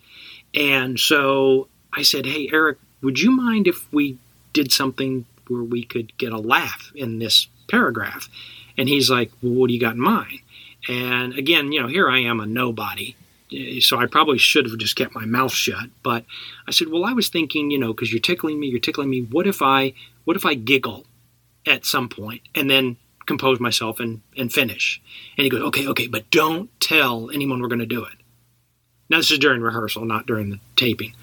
[0.54, 4.18] And so I said, Hey, Eric, would you mind if we
[4.54, 8.30] did something where we could get a laugh in this paragraph?
[8.78, 10.40] And he's like, Well, what do you got in mind?
[10.88, 13.16] And again, you know, here I am a nobody.
[13.52, 15.90] Eh, so I probably should have just kept my mouth shut.
[16.04, 16.26] But
[16.68, 19.22] I said, well, I was thinking, you know, because you're tickling me, you're tickling me.
[19.22, 19.94] What if I,
[20.26, 21.06] what if I giggle
[21.66, 22.98] at some point and then
[23.30, 25.02] compose myself and, and finish?
[25.38, 28.16] And he goes, okay, okay, but don't tell anyone we're going to do it.
[29.10, 31.14] Now this is during rehearsal, not during the taping.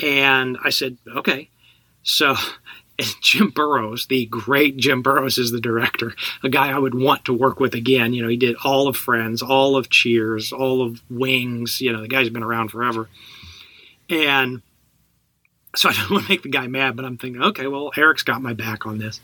[0.00, 1.48] And I said, okay.
[2.02, 2.36] So
[3.20, 6.14] Jim Burrows, the great Jim Burrows, is the director.
[6.42, 8.12] A guy I would want to work with again.
[8.12, 11.80] You know, he did all of Friends, all of Cheers, all of Wings.
[11.80, 13.08] You know, the guy's been around forever.
[14.08, 14.62] And
[15.74, 18.22] so I don't want to make the guy mad, but I'm thinking, okay, well, Eric's
[18.22, 19.20] got my back on this.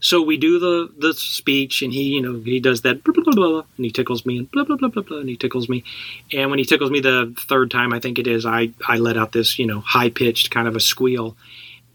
[0.00, 3.24] So we do the the speech, and he, you know, he does that blah, blah,
[3.24, 5.68] blah, blah, and he tickles me, and blah blah blah blah blah, and he tickles
[5.68, 5.84] me.
[6.32, 9.16] And when he tickles me the third time, I think it is, I I let
[9.16, 11.36] out this, you know, high pitched kind of a squeal,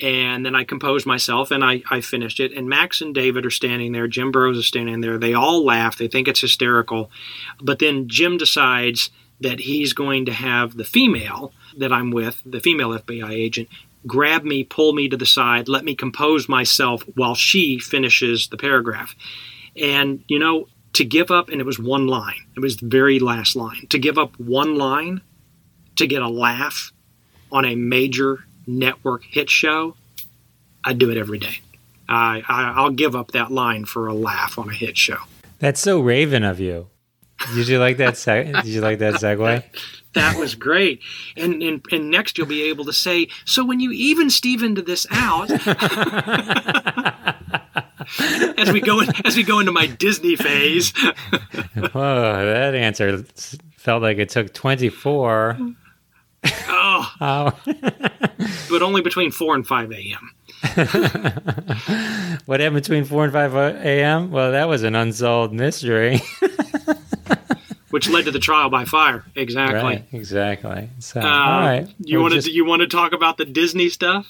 [0.02, 2.54] and then I composed myself and I, I finished it.
[2.54, 4.08] And Max and David are standing there.
[4.08, 5.20] Jim Burrows is standing there.
[5.20, 5.98] They all laugh.
[5.98, 7.12] They think it's hysterical.
[7.62, 12.60] But then Jim decides that he's going to have the female that I'm with, the
[12.60, 13.70] female FBI agent,
[14.06, 18.58] grab me, pull me to the side, let me compose myself while she finishes the
[18.58, 19.16] paragraph.
[19.76, 23.20] And, you know, to give up, and it was one line, it was the very
[23.20, 25.22] last line, to give up one line
[25.98, 26.92] to get a laugh
[27.52, 29.96] on a major network hit show,
[30.84, 31.60] I'd do it every day.
[32.10, 35.18] I, I will give up that line for a laugh on a hit show.
[35.60, 36.90] That's so Raven of you.
[37.54, 38.18] Did you like that?
[38.18, 39.64] Se- did you like that segue?
[40.14, 41.02] that was great.
[41.38, 45.08] And, and and next you'll be able to say, so when you even Stevened this
[45.12, 45.52] out,
[48.58, 50.94] as we go in, as we go into my Disney phase.
[51.04, 53.24] oh, that answer
[53.78, 55.58] felt like it took twenty four.
[56.44, 57.14] Oh.
[57.22, 57.52] oh.
[58.70, 60.32] but only between 4 and 5 a.m.
[62.48, 64.32] what happened between 4 and 5 a.m.?
[64.32, 66.20] Well, that was an unsolved mystery.
[67.92, 69.24] Which led to the trial by fire.
[69.36, 69.80] Exactly.
[69.82, 70.90] Right, exactly.
[71.00, 71.88] So, uh, all right.
[72.00, 74.28] You want to you want to talk about the Disney stuff?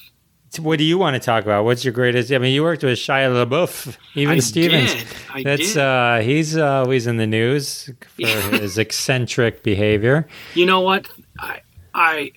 [0.59, 1.63] What do you want to talk about?
[1.63, 2.29] What's your greatest?
[2.33, 4.93] I mean, you worked with Shia LaBeouf, even I Stevens.
[4.93, 5.07] Did.
[5.33, 5.77] I That's did.
[5.77, 10.27] uh, he's uh, always in the news for his eccentric behavior.
[10.53, 11.09] You know what?
[11.39, 11.61] I
[11.93, 12.31] I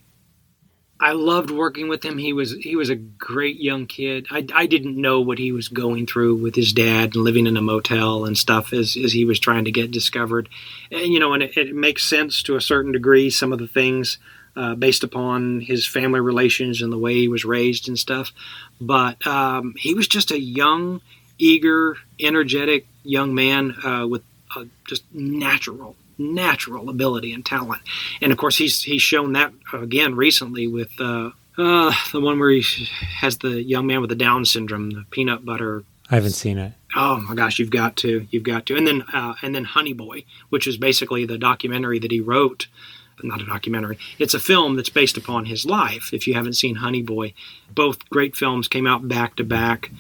[1.05, 2.17] I loved working with him.
[2.17, 4.27] He was he was a great young kid.
[4.31, 7.59] I, I didn't know what he was going through with his dad and living in
[7.59, 10.49] a motel and stuff as, as he was trying to get discovered.
[10.91, 13.29] And you know, and it, it makes sense to a certain degree.
[13.29, 14.17] Some of the things
[14.57, 18.33] uh, based upon his family relations and the way he was raised and stuff.
[18.81, 21.03] But um, he was just a young,
[21.37, 24.23] eager, energetic young man uh, with
[24.87, 27.83] just natural natural ability and talent.
[28.21, 32.51] And of course, he's he's shown that again recently with uh, uh, the one where
[32.51, 32.63] he
[33.19, 35.85] has the young man with the Down syndrome, the peanut butter.
[36.11, 36.73] I haven't seen it.
[36.97, 38.77] Oh my gosh, you've got to, you've got to.
[38.77, 42.67] And then uh, and then Honey Boy, which is basically the documentary that he wrote.
[43.23, 43.97] Not a documentary.
[44.19, 46.13] It's a film that's based upon his life.
[46.13, 47.33] If you haven't seen Honey Boy,
[47.73, 49.91] both great films came out back to back.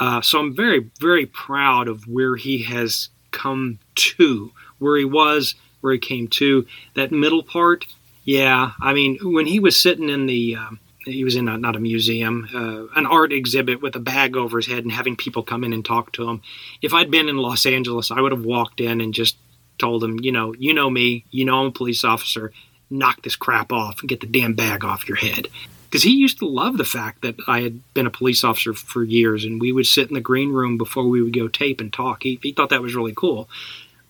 [0.00, 5.54] Uh, so I'm very, very proud of where he has come to, where he was
[5.84, 6.66] where he came to.
[6.94, 7.84] That middle part,
[8.24, 8.72] yeah.
[8.80, 11.80] I mean, when he was sitting in the, um, he was in a, not a
[11.80, 15.62] museum, uh, an art exhibit with a bag over his head and having people come
[15.62, 16.40] in and talk to him.
[16.80, 19.36] If I'd been in Los Angeles, I would have walked in and just
[19.78, 22.50] told him, you know, you know me, you know I'm a police officer.
[22.88, 25.48] Knock this crap off and get the damn bag off your head
[25.84, 29.02] because he used to love the fact that I had been a police officer for
[29.02, 31.92] years, and we would sit in the green room before we would go tape and
[31.92, 32.22] talk.
[32.22, 33.48] He, he thought that was really cool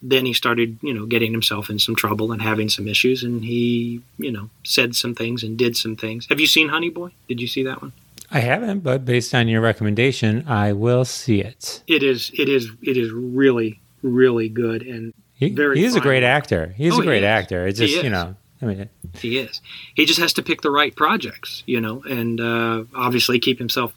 [0.06, 3.44] then he started, you know, getting himself in some trouble and having some issues, and
[3.44, 6.26] he, you know, said some things and did some things.
[6.28, 7.10] Have you seen Honey Boy?
[7.28, 7.92] Did you see that one?
[8.30, 11.82] I haven't, but based on your recommendation, I will see it.
[11.86, 15.80] It is, it is, it is really, really good and he, very.
[15.80, 16.74] He's a great actor.
[16.76, 17.66] He's oh, a great he actor.
[17.66, 18.36] It's just you know.
[18.62, 18.88] I mean,
[19.18, 19.60] he is.
[19.94, 23.92] He just has to pick the right projects, you know, and uh, obviously keep himself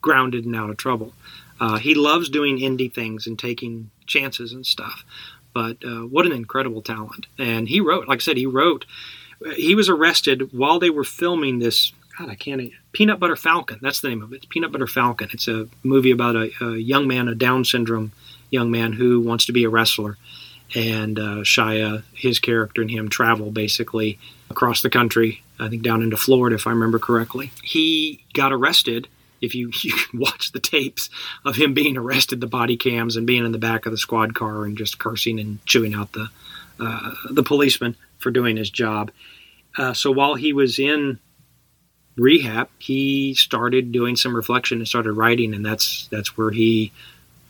[0.00, 1.12] grounded and out of trouble.
[1.60, 5.04] Uh, he loves doing indie things and taking chances and stuff.
[5.52, 7.26] But uh, what an incredible talent!
[7.38, 8.84] And he wrote, like I said, he wrote.
[9.56, 11.92] He was arrested while they were filming this.
[12.18, 12.70] God, I can't.
[12.92, 13.78] Peanut Butter Falcon.
[13.82, 14.36] That's the name of it.
[14.36, 15.28] It's Peanut Butter Falcon.
[15.32, 18.12] It's a movie about a, a young man, a Down syndrome
[18.50, 20.16] young man who wants to be a wrestler.
[20.74, 25.42] And uh, Shia, his character, and him travel basically across the country.
[25.58, 27.52] I think down into Florida, if I remember correctly.
[27.62, 29.08] He got arrested
[29.40, 31.10] if you, you watch the tapes
[31.44, 34.34] of him being arrested, the body cams, and being in the back of the squad
[34.34, 36.28] car and just cursing and chewing out the
[36.80, 39.12] uh, the policeman for doing his job.
[39.76, 41.18] Uh, so while he was in
[42.16, 46.92] rehab, he started doing some reflection and started writing, and that's that's where he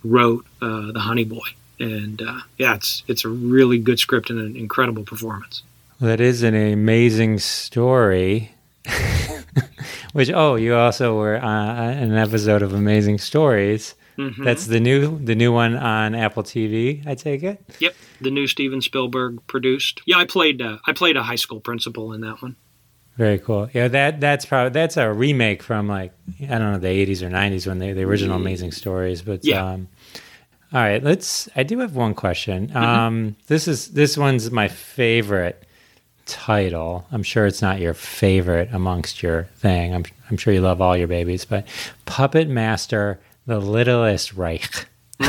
[0.03, 1.49] wrote uh, the Honey Boy.
[1.80, 5.62] And uh, yeah, it's it's a really good script and an incredible performance.
[6.01, 8.53] That is an amazing story.
[10.12, 13.94] Which oh, you also were on an episode of Amazing Stories.
[14.18, 14.44] Mhm.
[14.44, 17.05] That's the new the new one on Apple TV.
[17.07, 17.64] I take it.
[17.80, 20.02] Yep, the new Steven Spielberg produced.
[20.07, 22.57] Yeah, I played uh, I played a high school principal in that one.
[23.16, 23.68] Very cool.
[23.72, 27.30] Yeah, that that's probably that's a remake from like I don't know the eighties or
[27.30, 29.22] nineties when they the original Amazing Stories.
[29.22, 29.64] But Yeah.
[29.64, 29.88] um,
[30.72, 31.48] all right, let's.
[31.55, 32.74] I do have one question.
[32.76, 35.64] Um, this is this one's my favorite
[36.27, 37.07] title.
[37.12, 39.95] I'm sure it's not your favorite amongst your thing.
[39.95, 41.66] I'm I'm sure you love all your babies, but
[42.07, 44.87] Puppet Master, the Littlest Reich.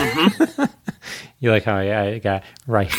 [1.40, 2.94] you like how I, I got Reich.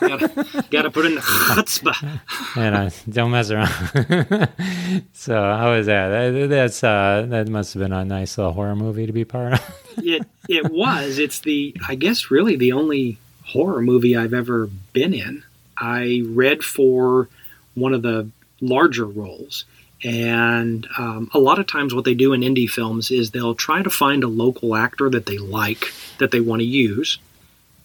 [0.00, 2.20] gotta, gotta put in the chutzpah.
[2.56, 4.48] and uh, don't mess around.
[5.14, 6.08] so how was that?
[6.08, 6.48] that?
[6.48, 9.82] That's uh, that must have been a nice little horror movie to be part of.
[9.96, 11.18] It it was.
[11.18, 15.42] It's the I guess really the only horror movie I've ever been in.
[15.84, 17.28] I read for
[17.74, 18.30] one of the
[18.60, 19.66] larger roles.
[20.02, 23.82] And um, a lot of times, what they do in indie films is they'll try
[23.82, 27.18] to find a local actor that they like, that they want to use.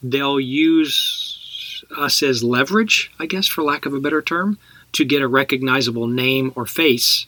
[0.02, 4.58] They'll use us as leverage, I guess, for lack of a better term,
[4.94, 7.26] to get a recognizable name or face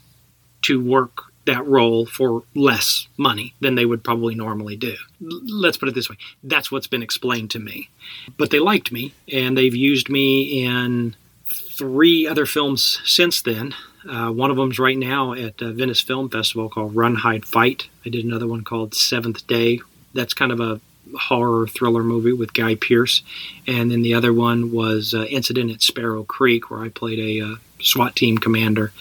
[0.63, 4.96] to work that role for less money than they would probably normally do.
[5.20, 7.89] Let's put it this way that's what's been explained to me.
[8.38, 11.16] But they liked me, and they've used me in
[11.48, 13.74] three other films since then.
[14.08, 17.88] Uh, one of them's right now at uh, Venice Film Festival called Run, Hide, Fight.
[18.06, 19.80] I did another one called Seventh Day.
[20.14, 20.82] That's kind of a
[21.18, 23.22] horror thriller movie with Guy Pearce.
[23.68, 27.46] And then the other one was uh, Incident at Sparrow Creek, where I played a
[27.46, 28.92] uh, SWAT team commander.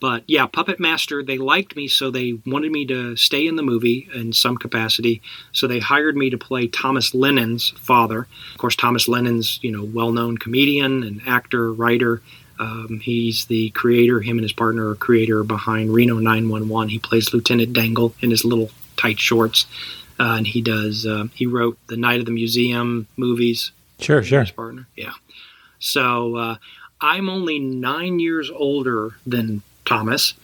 [0.00, 3.62] But yeah, Puppet Master, they liked me, so they wanted me to stay in the
[3.62, 5.22] movie in some capacity.
[5.52, 8.26] So they hired me to play Thomas Lennon's father.
[8.52, 12.20] Of course, Thomas Lennon's, you know, well-known comedian and actor, writer.
[12.60, 16.88] Um, he's the creator, him and his partner are creator behind Reno 911.
[16.90, 19.66] He plays Lieutenant Dangle in his little tight shorts.
[20.20, 24.40] Uh, and he does, uh, he wrote the Night of the Museum movies, Sure, sure.
[24.42, 24.86] his partner.
[24.96, 25.12] Yeah.
[25.80, 26.56] So uh,
[27.00, 30.34] I'm only nine years older than Thomas,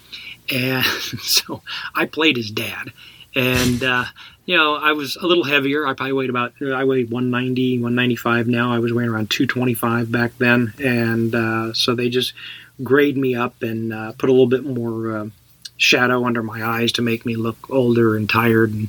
[0.53, 0.84] and
[1.20, 1.62] so
[1.95, 2.93] I played his dad.
[3.34, 4.05] And uh,
[4.45, 5.86] you know, I was a little heavier.
[5.86, 8.72] I probably weighed about I weighed 190, 195 now.
[8.72, 12.32] I was weighing around 225 back then, and uh, so they just
[12.82, 15.26] grayed me up and uh, put a little bit more uh,
[15.76, 18.72] shadow under my eyes to make me look older and tired.
[18.72, 18.88] And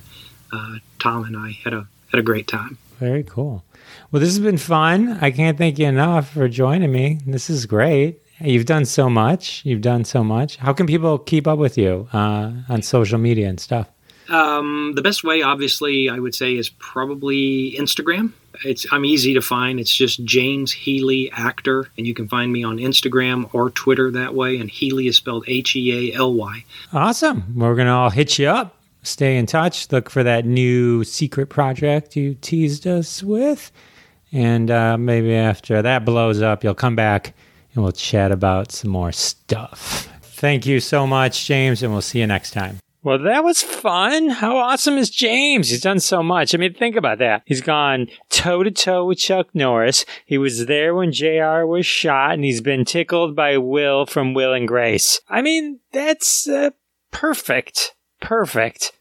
[0.52, 2.78] uh, Tom and I had a had a great time.
[3.00, 3.64] Very cool.
[4.12, 5.18] Well, this has been fun.
[5.22, 7.20] I can't thank you enough for joining me.
[7.26, 8.21] This is great.
[8.44, 9.62] You've done so much.
[9.66, 10.58] You've done so much.
[10.58, 13.88] How can people keep up with you uh, on social media and stuff?
[14.30, 18.32] Um, the best way, obviously, I would say is probably Instagram.
[18.64, 19.80] It's I'm easy to find.
[19.80, 24.34] It's just James Healy Actor, and you can find me on Instagram or Twitter that
[24.34, 24.58] way.
[24.58, 26.64] And Healy is spelled H E A L Y.
[26.94, 27.54] Awesome.
[27.56, 28.78] We're going to all hit you up.
[29.04, 29.92] Stay in touch.
[29.92, 33.72] Look for that new secret project you teased us with.
[34.32, 37.34] And uh, maybe after that blows up, you'll come back
[37.74, 40.10] and we'll chat about some more stuff.
[40.22, 42.80] Thank you so much, James, and we'll see you next time.
[43.04, 44.30] Well, that was fun.
[44.30, 45.70] How awesome is James?
[45.70, 46.54] He's done so much.
[46.54, 47.42] I mean, think about that.
[47.46, 50.06] He's gone toe to toe with Chuck Norris.
[50.26, 54.54] He was there when JR was shot, and he's been tickled by Will from Will
[54.54, 55.20] and Grace.
[55.28, 56.74] I mean, that's a
[57.10, 58.92] perfect, perfect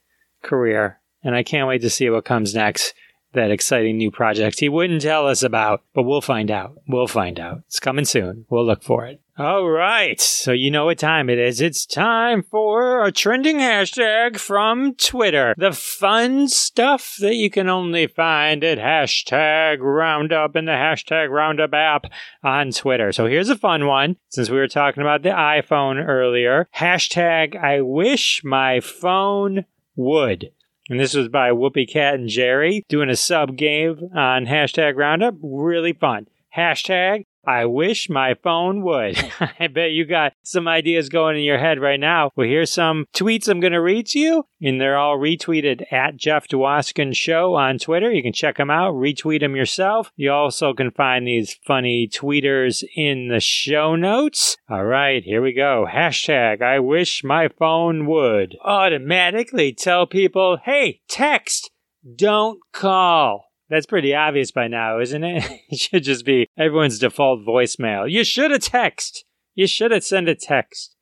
[0.42, 1.00] career.
[1.22, 2.94] And I can't wait to see what comes next.
[3.32, 6.80] That exciting new project he wouldn't tell us about, but we'll find out.
[6.88, 7.62] We'll find out.
[7.66, 8.44] It's coming soon.
[8.50, 9.20] We'll look for it.
[9.40, 10.20] All right.
[10.20, 11.62] So you know what time it is.
[11.62, 15.54] It's time for a trending hashtag from Twitter.
[15.56, 21.72] The fun stuff that you can only find at hashtag roundup in the hashtag roundup
[21.72, 22.04] app
[22.42, 23.12] on Twitter.
[23.12, 24.16] So here's a fun one.
[24.28, 29.64] Since we were talking about the iPhone earlier, hashtag I wish my phone
[29.96, 30.50] would.
[30.90, 35.36] And this was by Whoopi Cat and Jerry doing a sub game on hashtag roundup.
[35.40, 36.26] Really fun.
[36.56, 39.18] Hashtag I wish my phone would.
[39.58, 42.30] I bet you got some ideas going in your head right now.
[42.36, 46.16] Well, here's some tweets I'm going to read to you, and they're all retweeted at
[46.16, 48.10] Jeff Dwoskin Show on Twitter.
[48.10, 50.12] You can check them out, retweet them yourself.
[50.16, 54.56] You also can find these funny tweeters in the show notes.
[54.68, 55.86] All right, here we go.
[55.90, 61.70] Hashtag I wish my phone would automatically tell people, hey, text,
[62.16, 63.49] don't call.
[63.70, 65.44] That's pretty obvious by now, isn't it?
[65.70, 68.10] it should just be everyone's default voicemail.
[68.10, 69.24] You should have text.
[69.54, 70.96] You should have sent a text.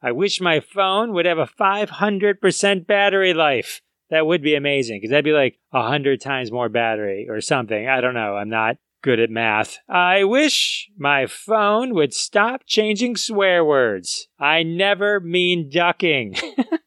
[0.00, 3.80] I wish my phone would have a 500% battery life.
[4.10, 7.88] That would be amazing because that'd be like a hundred times more battery or something.
[7.88, 8.36] I don't know.
[8.36, 9.78] I'm not good at math.
[9.88, 14.28] I wish my phone would stop changing swear words.
[14.38, 16.36] I never mean ducking.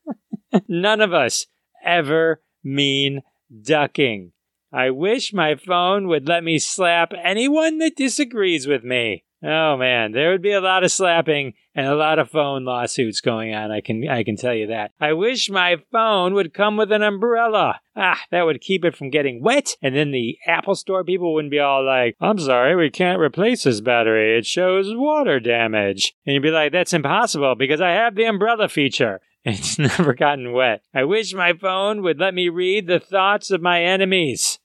[0.68, 1.48] None of us
[1.84, 3.24] ever mean
[3.62, 4.32] ducking.
[4.78, 9.24] I wish my phone would let me slap anyone that disagrees with me.
[9.44, 13.20] Oh man, there would be a lot of slapping and a lot of phone lawsuits
[13.20, 13.72] going on.
[13.72, 14.92] I can I can tell you that.
[15.00, 17.80] I wish my phone would come with an umbrella.
[17.96, 21.50] Ah, that would keep it from getting wet, and then the Apple Store people wouldn't
[21.50, 24.38] be all like, "I'm sorry, we can't replace this battery.
[24.38, 28.70] It shows water damage." And you'd be like, "That's impossible because I have the umbrella
[28.70, 30.82] feature." It's never gotten wet.
[30.94, 34.57] I wish my phone would let me read the thoughts of my enemies.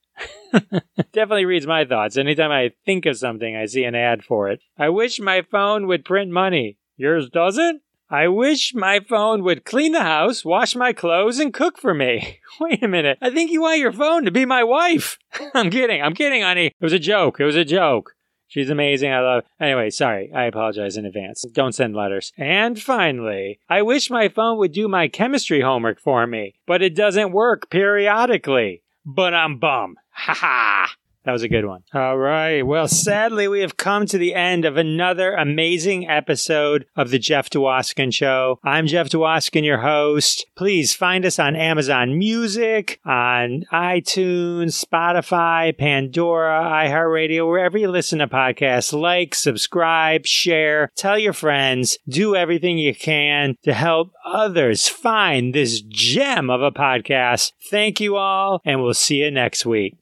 [1.13, 2.17] Definitely reads my thoughts.
[2.17, 4.61] Anytime I think of something, I see an ad for it.
[4.79, 6.79] I wish my phone would print money.
[6.97, 7.83] Yours doesn't?
[8.13, 12.41] I wish my phone would clean the house, wash my clothes, and cook for me.
[12.61, 13.17] Wait a minute.
[13.23, 15.19] I think you want your phone to be my wife.
[15.55, 16.03] I'm kidding.
[16.03, 16.67] I'm kidding, honey.
[16.67, 17.41] It was a joke.
[17.41, 18.13] It was a joke.
[18.49, 19.11] She's amazing.
[19.11, 19.45] I love.
[19.59, 20.31] Anyway, sorry.
[20.31, 21.43] I apologize in advance.
[21.55, 22.35] Don't send letters.
[22.37, 26.95] And finally, I wish my phone would do my chemistry homework for me, but it
[26.95, 28.82] doesn't work periodically.
[29.05, 29.97] But I'm bum.
[30.11, 30.91] Ha ha.
[31.25, 31.83] That was a good one.
[31.95, 32.63] All right.
[32.63, 37.49] Well, sadly, we have come to the end of another amazing episode of The Jeff
[37.49, 38.59] Dwoskin Show.
[38.65, 40.47] I'm Jeff Dwoskin, your host.
[40.57, 48.27] Please find us on Amazon Music, on iTunes, Spotify, Pandora, iHeartRadio, wherever you listen to
[48.27, 48.93] podcasts.
[48.93, 55.83] Like, subscribe, share, tell your friends, do everything you can to help others find this
[55.83, 57.53] gem of a podcast.
[57.71, 60.02] Thank you all, and we'll see you next week.